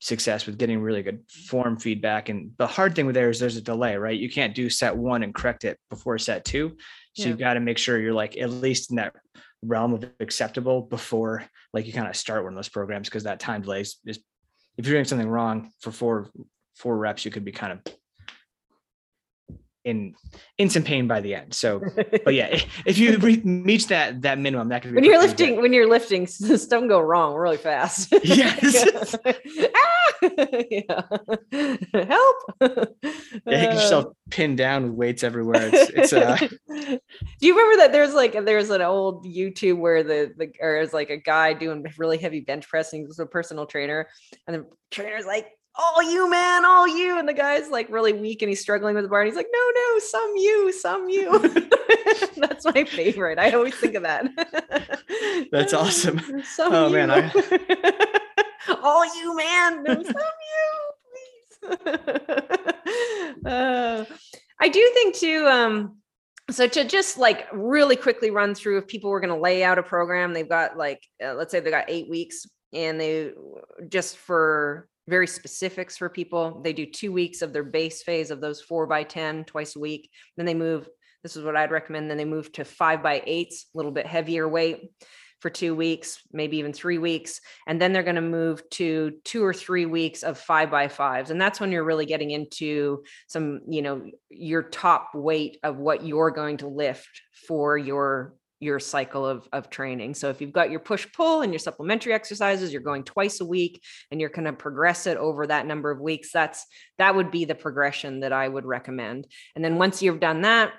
[0.00, 3.56] success with getting really good form feedback and the hard thing with there is there's
[3.56, 6.76] a delay right you can't do set one and correct it before set two
[7.14, 7.28] so Yeah.
[7.28, 9.14] you've got to make sure you're like at least in that
[9.62, 13.40] realm of acceptable before like you kind of start one of those programs because that
[13.40, 14.18] time delay is, is
[14.76, 16.30] if you're doing something wrong for four
[16.76, 17.94] four reps you could be kind of
[19.84, 20.14] in
[20.58, 21.80] in some pain by the end so
[22.24, 25.54] but yeah if you re- reach that that minimum that could be when you're lifting
[25.54, 25.62] good.
[25.62, 26.26] when you're lifting
[26.70, 29.14] don't go wrong really fast Yes.
[29.74, 30.28] Ah!
[30.70, 31.02] yeah
[31.92, 32.84] help yeah,
[33.44, 36.98] you get yourself pinned down with weights everywhere it's it's uh do
[37.40, 41.10] you remember that there's like there's an old youtube where the the or is like
[41.10, 44.08] a guy doing really heavy bench pressing was a personal trainer
[44.46, 47.18] and the trainer's like all you, man, all you.
[47.18, 49.22] And the guy's like really weak and he's struggling with the bar.
[49.22, 51.38] And he's like, no, no, some you, some you.
[52.36, 53.38] That's my favorite.
[53.38, 54.28] I always think of that.
[55.52, 56.20] That's awesome.
[56.44, 56.92] Some Oh, you.
[56.94, 58.20] man, I-
[58.82, 59.82] all you, man.
[59.82, 60.14] No, some
[61.62, 61.80] you, please.
[63.46, 64.04] Uh,
[64.60, 65.96] I do think too, um,
[66.50, 69.78] so to just like really quickly run through if people were going to lay out
[69.78, 73.32] a program, they've got like, uh, let's say they got eight weeks and they
[73.88, 78.40] just for very specifics for people, they do two weeks of their base phase of
[78.40, 80.10] those four by 10 twice a week.
[80.36, 80.88] Then they move,
[81.22, 82.10] this is what I'd recommend.
[82.10, 84.90] Then they move to five by eights, a little bit heavier weight
[85.40, 87.40] for two weeks, maybe even three weeks.
[87.66, 91.30] And then they're going to move to two or three weeks of five by fives.
[91.30, 96.02] And that's when you're really getting into some, you know, your top weight of what
[96.02, 98.34] you're going to lift for your
[98.64, 100.14] your cycle of, of training.
[100.14, 103.44] So if you've got your push pull and your supplementary exercises, you're going twice a
[103.44, 106.30] week and you're going to progress it over that number of weeks.
[106.32, 106.66] That's
[106.98, 109.26] that would be the progression that I would recommend.
[109.54, 110.72] And then once you've done that,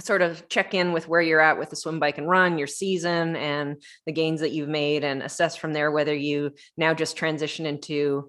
[0.00, 2.66] sort of check in with where you're at with the swim bike and run your
[2.66, 7.16] season and the gains that you've made and assess from there whether you now just
[7.16, 8.28] transition into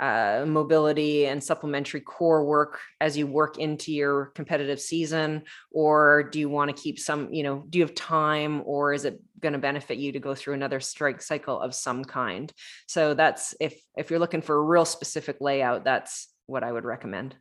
[0.00, 5.42] uh, mobility and supplementary core work as you work into your competitive season?
[5.70, 9.04] Or do you want to keep some you know do you have time or is
[9.04, 12.52] it going to benefit you to go through another strike cycle of some kind?
[12.86, 16.84] So that's if if you're looking for a real specific layout that's what i would
[16.84, 17.34] recommend.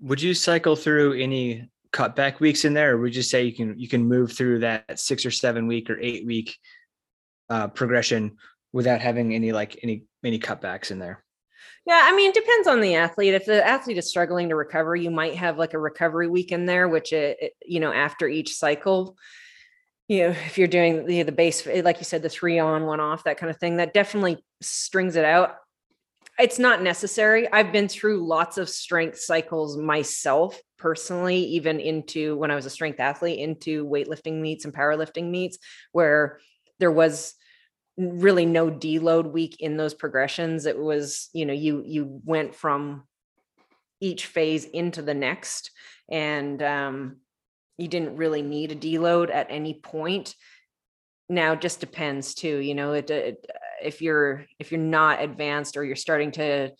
[0.00, 3.78] Would you cycle through any cutback weeks in there, or would you say you can
[3.78, 6.56] you can move through that six or seven week or eight week
[7.50, 8.36] uh, progression
[8.72, 11.24] without having any like any any cutbacks in there?
[11.88, 13.32] Yeah, I mean, it depends on the athlete.
[13.32, 16.66] If the athlete is struggling to recover, you might have like a recovery week in
[16.66, 19.16] there, which it, it- you know after each cycle.
[20.08, 22.86] You know, if you're doing the the base, eh, like you said, the three on,
[22.86, 25.56] one off, that kind of thing, that definitely strings it out.
[26.38, 27.50] It's not necessary.
[27.52, 32.70] I've been through lots of strength cycles myself personally, even into when I was a
[32.70, 35.58] strength athlete, into weightlifting meets and powerlifting meets,
[35.92, 36.40] where
[36.80, 37.34] there was
[37.98, 40.66] really no deload week in those progressions.
[40.66, 43.04] It was you know you you went from
[44.00, 45.72] each phase into the next
[46.08, 47.16] and um
[47.76, 50.34] you didn't really need a deload at any point.
[51.28, 53.46] Now just depends too you know it, it
[53.82, 56.70] if you're if you're not advanced or you're starting to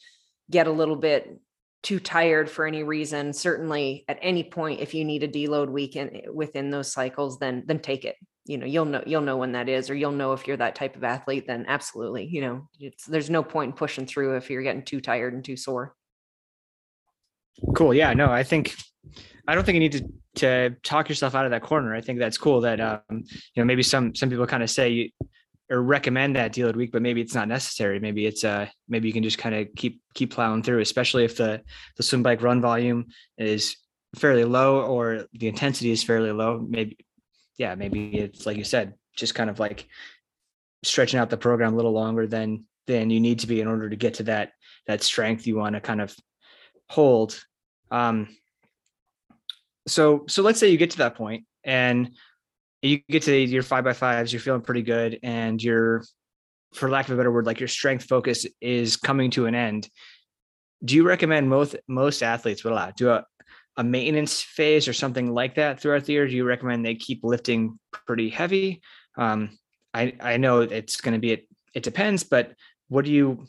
[0.50, 1.38] get a little bit
[1.82, 5.94] too tired for any reason certainly at any point if you need a deload week
[5.94, 8.16] in, within those cycles then then take it
[8.48, 10.74] you know you'll know you'll know when that is or you'll know if you're that
[10.74, 14.50] type of athlete then absolutely you know it's there's no point in pushing through if
[14.50, 15.94] you're getting too tired and too sore
[17.74, 17.94] Cool.
[17.94, 18.12] Yeah.
[18.12, 18.76] No, I think
[19.46, 21.94] I don't think you need to to talk yourself out of that corner.
[21.94, 24.88] I think that's cool that um, you know maybe some some people kind of say
[24.90, 25.10] you,
[25.70, 27.98] or recommend that deload week, but maybe it's not necessary.
[27.98, 31.36] Maybe it's uh maybe you can just kind of keep keep plowing through, especially if
[31.36, 31.62] the
[31.96, 33.76] the swim bike run volume is
[34.16, 36.64] fairly low or the intensity is fairly low.
[36.66, 36.98] Maybe
[37.58, 39.86] yeah, maybe it's like you said, just kind of like
[40.84, 43.90] stretching out the program a little longer than than you need to be in order
[43.90, 44.52] to get to that
[44.86, 46.14] that strength you want to kind of
[46.88, 47.38] hold.
[47.90, 48.28] Um,
[49.86, 52.10] so so let's say you get to that point and
[52.80, 56.04] you get to your five by fives, you're feeling pretty good, and you're,
[56.74, 59.88] for lack of a better word, like your strength focus is coming to an end.
[60.84, 63.24] Do you recommend most most athletes would allow do a
[63.78, 66.26] a maintenance phase or something like that throughout the year?
[66.26, 68.82] Do you recommend they keep lifting pretty heavy?
[69.16, 69.56] Um,
[69.94, 71.48] I I know it's going to be it.
[71.74, 72.52] It depends, but
[72.88, 73.46] what do you?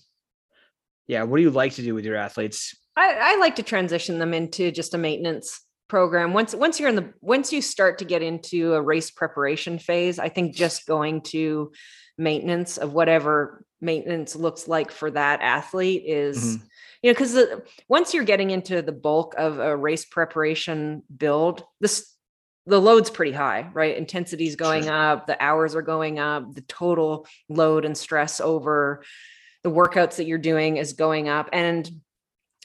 [1.08, 2.78] Yeah, what do you like to do with your athletes?
[2.96, 6.96] I, I like to transition them into just a maintenance program once once you're in
[6.96, 11.20] the once you start to get into a race preparation phase i think just going
[11.20, 11.72] to
[12.16, 16.62] maintenance of whatever maintenance looks like for that athlete is Mhm.
[17.02, 17.38] You know because
[17.88, 22.14] once you're getting into the bulk of a race preparation build this
[22.66, 23.98] the load's pretty high right?
[23.98, 24.94] Intensity's going Sure.
[24.94, 29.04] up the hours are going up the total load and stress over
[29.64, 31.50] the workouts that you're doing is going up.
[31.52, 31.90] And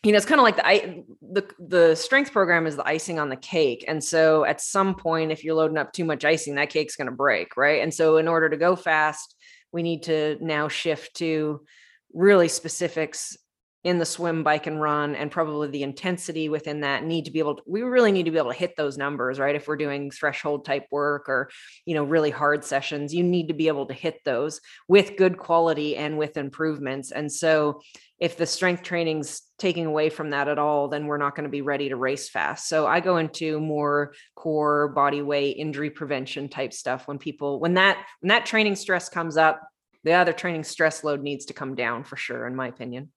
[0.03, 3.19] you know it's kind of like the i the the strength program is the icing
[3.19, 3.85] on the cake.
[3.89, 7.07] And so at some point if you're loading up too much icing that cake's going
[7.09, 7.81] to break right?
[7.83, 9.35] And so in order to go fast
[9.73, 11.65] we need to now shift to
[12.13, 13.37] really specifics
[13.85, 17.39] in the swim bike and run and probably the intensity within that need to be
[17.39, 19.55] able to we really need to be able to hit those numbers right?
[19.55, 21.51] If we're doing threshold type work or
[21.85, 25.37] you know really hard sessions you need to be able to hit those with good
[25.37, 27.13] quality and with improvements.
[27.13, 27.83] And so
[28.19, 31.51] if the strength training's taking away from that at all then we're not going to
[31.51, 32.67] be ready to race fast.
[32.69, 37.75] So i go into more core body weight injury prevention type stuff when people when
[37.75, 39.61] that when that training stress comes up
[40.05, 43.11] the other training stress load needs to come down for sure in my opinion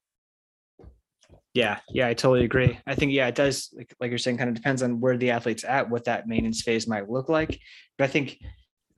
[1.57, 2.77] Yeah, yeah, I totally agree.
[2.85, 5.31] I think yeah, it does like like you're saying, kind of depends on where the
[5.31, 7.59] athlete's at, what that maintenance phase might look like.
[7.97, 8.37] But I think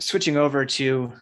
[0.01, 1.13] switching over to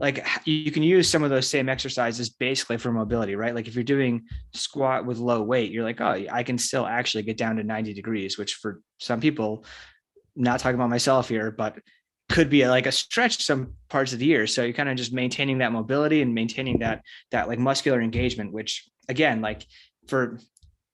[0.00, 3.54] like you can use some of those same exercises basically for mobility, right?
[3.54, 4.22] Like if you're doing
[4.52, 7.94] squat with low weight, you're like, oh, I can still actually get down to 90
[7.94, 9.64] degrees, which for some people,
[10.34, 11.78] not talking about myself here, but
[12.30, 14.48] could be like a stretch some parts of the year.
[14.48, 18.52] So you're kind of just maintaining that mobility and maintaining that that like muscular engagement,
[18.52, 19.64] which again, like
[20.08, 20.40] for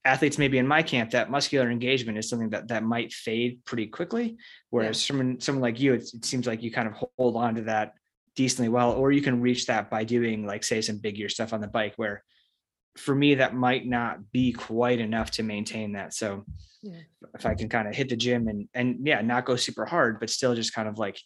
[0.07, 3.87] athletes maybe in my camp, that muscular engagement is something that that might fade pretty
[3.87, 4.37] quickly.
[4.71, 7.63] Whereas someone someone like you, it, it seems like you kind of hold on to
[7.63, 7.93] that
[8.37, 11.53] decently well, or you can reach that by doing like say some big gear stuff
[11.53, 12.23] on the bike where
[12.97, 16.15] for me that might not be quite enough to maintain that.
[16.15, 16.45] So
[16.83, 17.01] Yeah.
[17.35, 20.21] if I can kind of hit the gym and and yeah, not go super hard,
[20.21, 21.19] but still just kind of like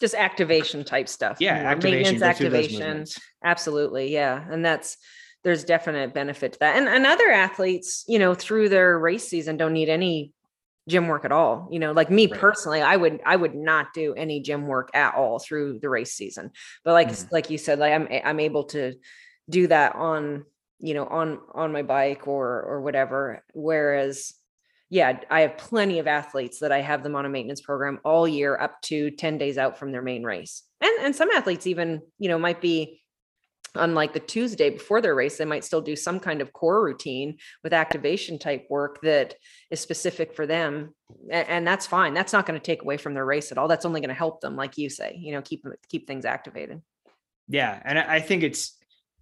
[0.00, 1.38] Just activation type stuff.
[1.40, 3.04] yeah, you know, activation, Maintenance go through those activation.
[3.44, 4.12] Absolutely.
[4.12, 4.44] Yeah.
[4.52, 4.98] And that's,
[5.46, 6.76] there's definite benefit to that.
[6.76, 10.32] And, and other athletes, you know, through their race season don't need any
[10.88, 11.68] gym work at all.
[11.70, 12.40] You know, like me Right.
[12.40, 16.14] personally, I would, I would not do any gym work at all through the race
[16.14, 16.50] season.
[16.84, 17.28] But like, Mhm.
[17.30, 18.94] like you said, like I'm, I'm able to
[19.48, 20.46] do that on,
[20.80, 23.44] you know, on, on my bike or, or whatever.
[23.54, 24.34] Whereas,
[24.90, 28.26] yeah, I have plenty of athletes that I have them on a maintenance program all
[28.26, 30.64] year up to 10 days out from their main race.
[30.80, 33.00] And and some athletes even, you know, might be
[33.76, 36.84] on like the Tuesday before their race, they might still do some kind of core
[36.84, 39.34] routine with activation type work that
[39.70, 40.94] is specific for them.
[41.30, 42.14] A- And, that's fine.
[42.14, 43.68] That's not going to take away from their race at all.
[43.68, 46.82] That's only going to help them, like you say, you know, keep keep things activated.
[47.48, 48.76] Yeah, and I I think it's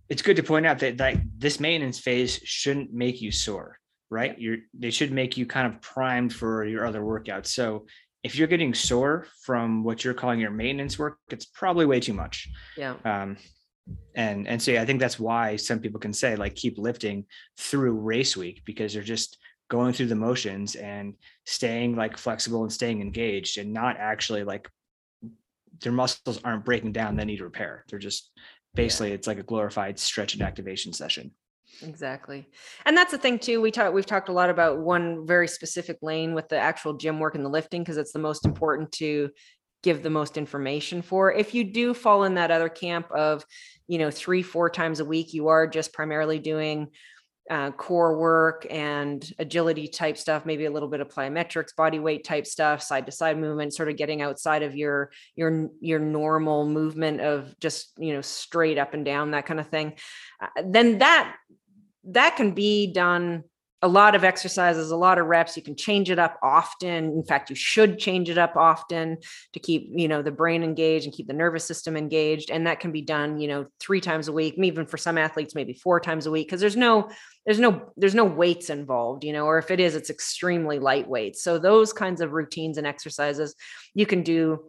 [0.08, 3.78] it's good to point out that like this maintenance phase shouldn't make you sore,
[4.10, 4.38] right?
[4.38, 7.46] You're they should make you kind of primed for your other workouts.
[7.48, 7.86] So
[8.22, 12.14] if you're getting sore from what you're calling your maintenance work, it's probably way too
[12.14, 12.48] much.
[12.76, 12.94] Yeah.
[13.04, 13.36] Um,
[14.14, 17.26] and and so yeah, I think that's why some people can say like keep lifting
[17.58, 21.14] through race week because they're just going through the motions and
[21.46, 24.68] staying like flexible and staying engaged and not actually like
[25.80, 28.30] their muscles aren't breaking down they need repair they're just
[28.74, 31.30] basically it's like a glorified stretch and activation session
[31.82, 32.46] Exactly.
[32.84, 33.60] And that's the thing too.
[33.60, 37.18] We talked we've talked a lot about one very specific lane with the actual gym
[37.18, 39.30] work and the lifting because it's the most important to
[39.84, 41.32] give the most information for.
[41.32, 43.44] If you do fall in that other camp of,
[43.86, 46.88] you know, 3 4 times a week you are just primarily doing
[47.50, 52.24] uh, core work and agility type stuff, maybe a little bit of plyometrics, body weight
[52.24, 56.66] type stuff, side to side movement, sort of getting outside of your your your normal
[56.66, 59.92] movement of just you know straight up and down that kind of thing.
[60.40, 61.36] Uh, then that
[62.04, 63.44] that can be done
[63.84, 65.58] a lot of exercises, a lot of reps.
[65.58, 67.04] You can change it up often.
[67.04, 69.18] In fact, you should change it up often
[69.52, 72.50] to keep, you know, the brain engaged and keep the nervous system engaged.
[72.50, 75.54] And that can be done, you know, three times a week, even for some athletes,
[75.54, 77.10] maybe four times a week, because there's no,
[77.44, 81.36] there's no, there's no weights involved, you know, or if it is, it's extremely lightweight.
[81.36, 83.54] So those kinds of routines and exercises
[83.92, 84.64] you can do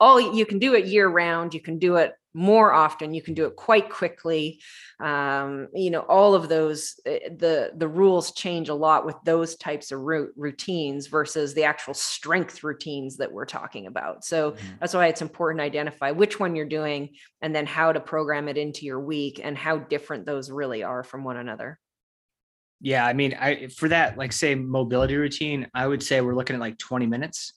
[0.00, 3.34] all you can do it year round you can do it more often you can
[3.34, 4.60] do it quite quickly.
[5.00, 9.56] Um, you know all of those eh, the the rules change a lot with those
[9.56, 14.24] types of routines versus the actual strength routines that we're talking about.
[14.24, 17.98] So that's why it's important to identify which one you're doing and then how to
[17.98, 21.78] program it into your week and how different those really are from one another.
[22.80, 26.54] Yeah i mean i for that like say mobility routine i would say we're looking
[26.54, 27.54] at like 20 minutes.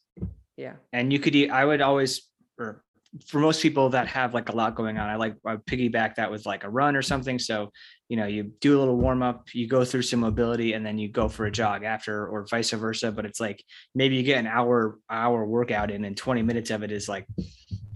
[0.57, 0.73] Yeah.
[0.91, 2.23] And you could i would always
[2.57, 2.83] or
[3.27, 6.31] for most people that have like a lot going on i like i piggyback that
[6.31, 7.37] with like a run or something.
[7.39, 7.69] So
[8.09, 10.97] you know you do a little warm up you go through some mobility and then
[10.97, 13.11] you go for a jog after or vice versa.
[13.11, 13.63] But it's like
[13.95, 17.25] maybe you get an hour hour workout in and 20 minutes of it is like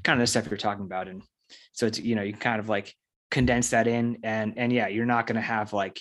[0.03, 1.07] kind of the stuff you're talking about.
[1.07, 1.21] And
[1.73, 2.93] so it's you know you kind of like
[3.31, 5.99] condense that in and and yeah you're not going to have like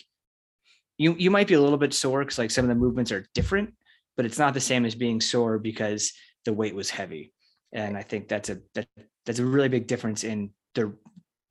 [0.98, 3.26] you you might be a little bit sore because like some of the movements are
[3.34, 3.74] different
[4.16, 6.12] but it's not the same as being sore because
[6.44, 7.32] the weight was heavy
[7.74, 8.86] and i think that's a that,
[9.26, 10.94] that's a really big difference in the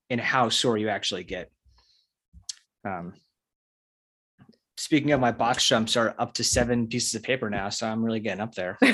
[0.09, 1.49] in how sore you actually get.
[2.85, 3.13] Um
[4.75, 8.03] speaking of my box jumps are up to seven pieces of paper now so i'm
[8.03, 8.77] really getting up there.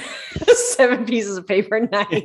[0.54, 2.24] Seven pieces of paper nice.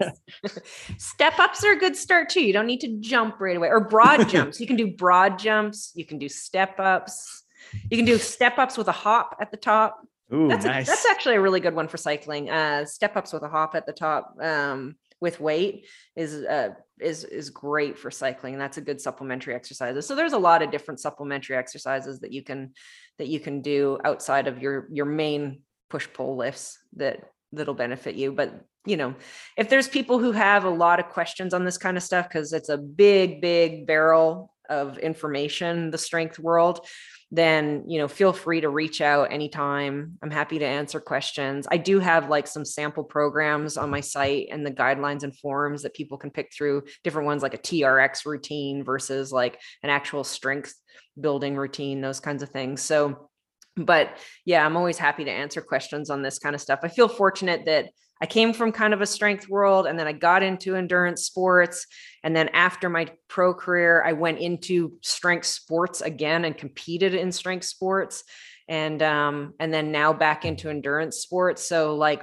[0.99, 2.43] Step ups are a good start too.
[2.43, 4.61] You don't need to jump right away or broad jumps.
[4.61, 7.43] You can do broad jumps you can do step ups.
[7.91, 10.91] You can do step ups with a hop at the top Ooh, that's, nice a,
[10.91, 13.87] that's actually a really good one for cycling uh step ups with a hop at
[13.87, 16.71] the top um with weight is uh
[17.01, 20.07] is is great for cycling that's a good supplementary exercises.
[20.07, 22.73] So there's a lot of different supplementary exercises that you can
[23.19, 28.15] that you can do outside of your your main push pull lifts that that'll benefit
[28.15, 28.33] you.
[28.33, 29.15] But you know
[29.57, 32.53] if there's people who have a lot of questions on this kind of stuff because
[32.53, 36.87] it's a big big barrel of information, the strength world,
[37.35, 40.17] then you know feel free to reach out anytime.
[40.23, 41.67] I'm happy to answer questions.
[41.71, 45.83] I do have like some sample programs on my site and the guidelines and forms
[45.83, 50.23] that people can pick through different ones like a trx routine versus like an actual
[50.23, 50.75] strength
[51.21, 52.83] building routine those kinds of things.
[52.83, 53.31] So
[53.77, 57.09] but yeah i'm always happy to answer questions on this kind of stuff i feel
[57.09, 57.87] fortunate that
[58.23, 61.87] I came from kind of a strength world and then I got into endurance sports.
[62.23, 67.33] And then after my pro career, I went into strength sports again and competed in
[67.33, 68.25] strength sports.
[68.67, 71.69] And um, and then now back into endurance sports.
[71.69, 72.23] So like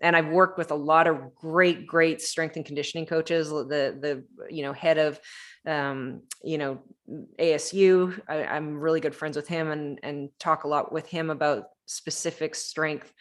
[0.00, 3.50] and I've worked with a lot of great, great strength and conditioning coaches.
[3.50, 3.64] The
[4.00, 5.20] the you know head of
[5.66, 6.82] um, you know
[7.38, 8.20] ASU.
[8.28, 11.66] I, am really good friends with him and and talk a lot with him about
[11.86, 13.12] specific strength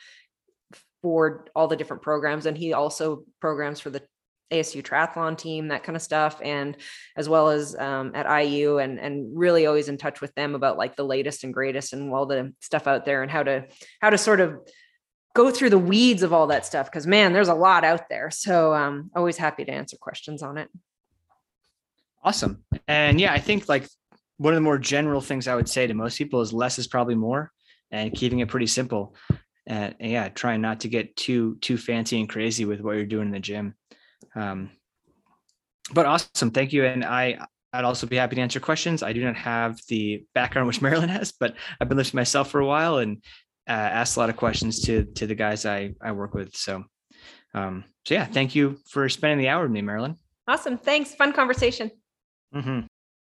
[1.02, 2.46] for all the different programs.
[2.46, 4.02] And he also programs for the
[4.52, 6.76] ASU triathlon team, that kind of stuff, and
[7.16, 10.78] as well as um, at IU, and and really always in touch with them about
[10.78, 13.66] like the latest and greatest and all the stuff out there and how to
[14.02, 14.60] how to sort of
[15.34, 18.30] go through the weeds of all that stuff because man, there's a lot out there.
[18.30, 20.70] So um, always happy to answer questions on it.
[22.24, 23.88] Awesome, and yeah, I think like
[24.38, 26.88] one of the more general things I would say to most people is less is
[26.88, 27.52] probably more,
[27.92, 29.16] and keeping it pretty simple
[29.68, 33.06] and, and yeah, trying not to get too too fancy and crazy with what you're
[33.06, 33.76] doing in the gym.
[34.36, 34.72] Um,
[35.94, 36.86] but awesome, thank you.
[36.86, 39.02] And I I'd also be happy to answer questions.
[39.02, 42.60] I do not have the background which Marilyn has, but I've been listening myself for
[42.60, 43.24] a while and
[43.68, 46.56] uh, asked a lot of questions to to the guys I I work with.
[46.56, 46.84] So,
[47.54, 50.18] um, so yeah, thank you for spending the hour with me, Marilyn.
[50.48, 51.14] Awesome, thanks.
[51.16, 51.92] Fun conversation.
[52.54, 52.91] Mm-hmm.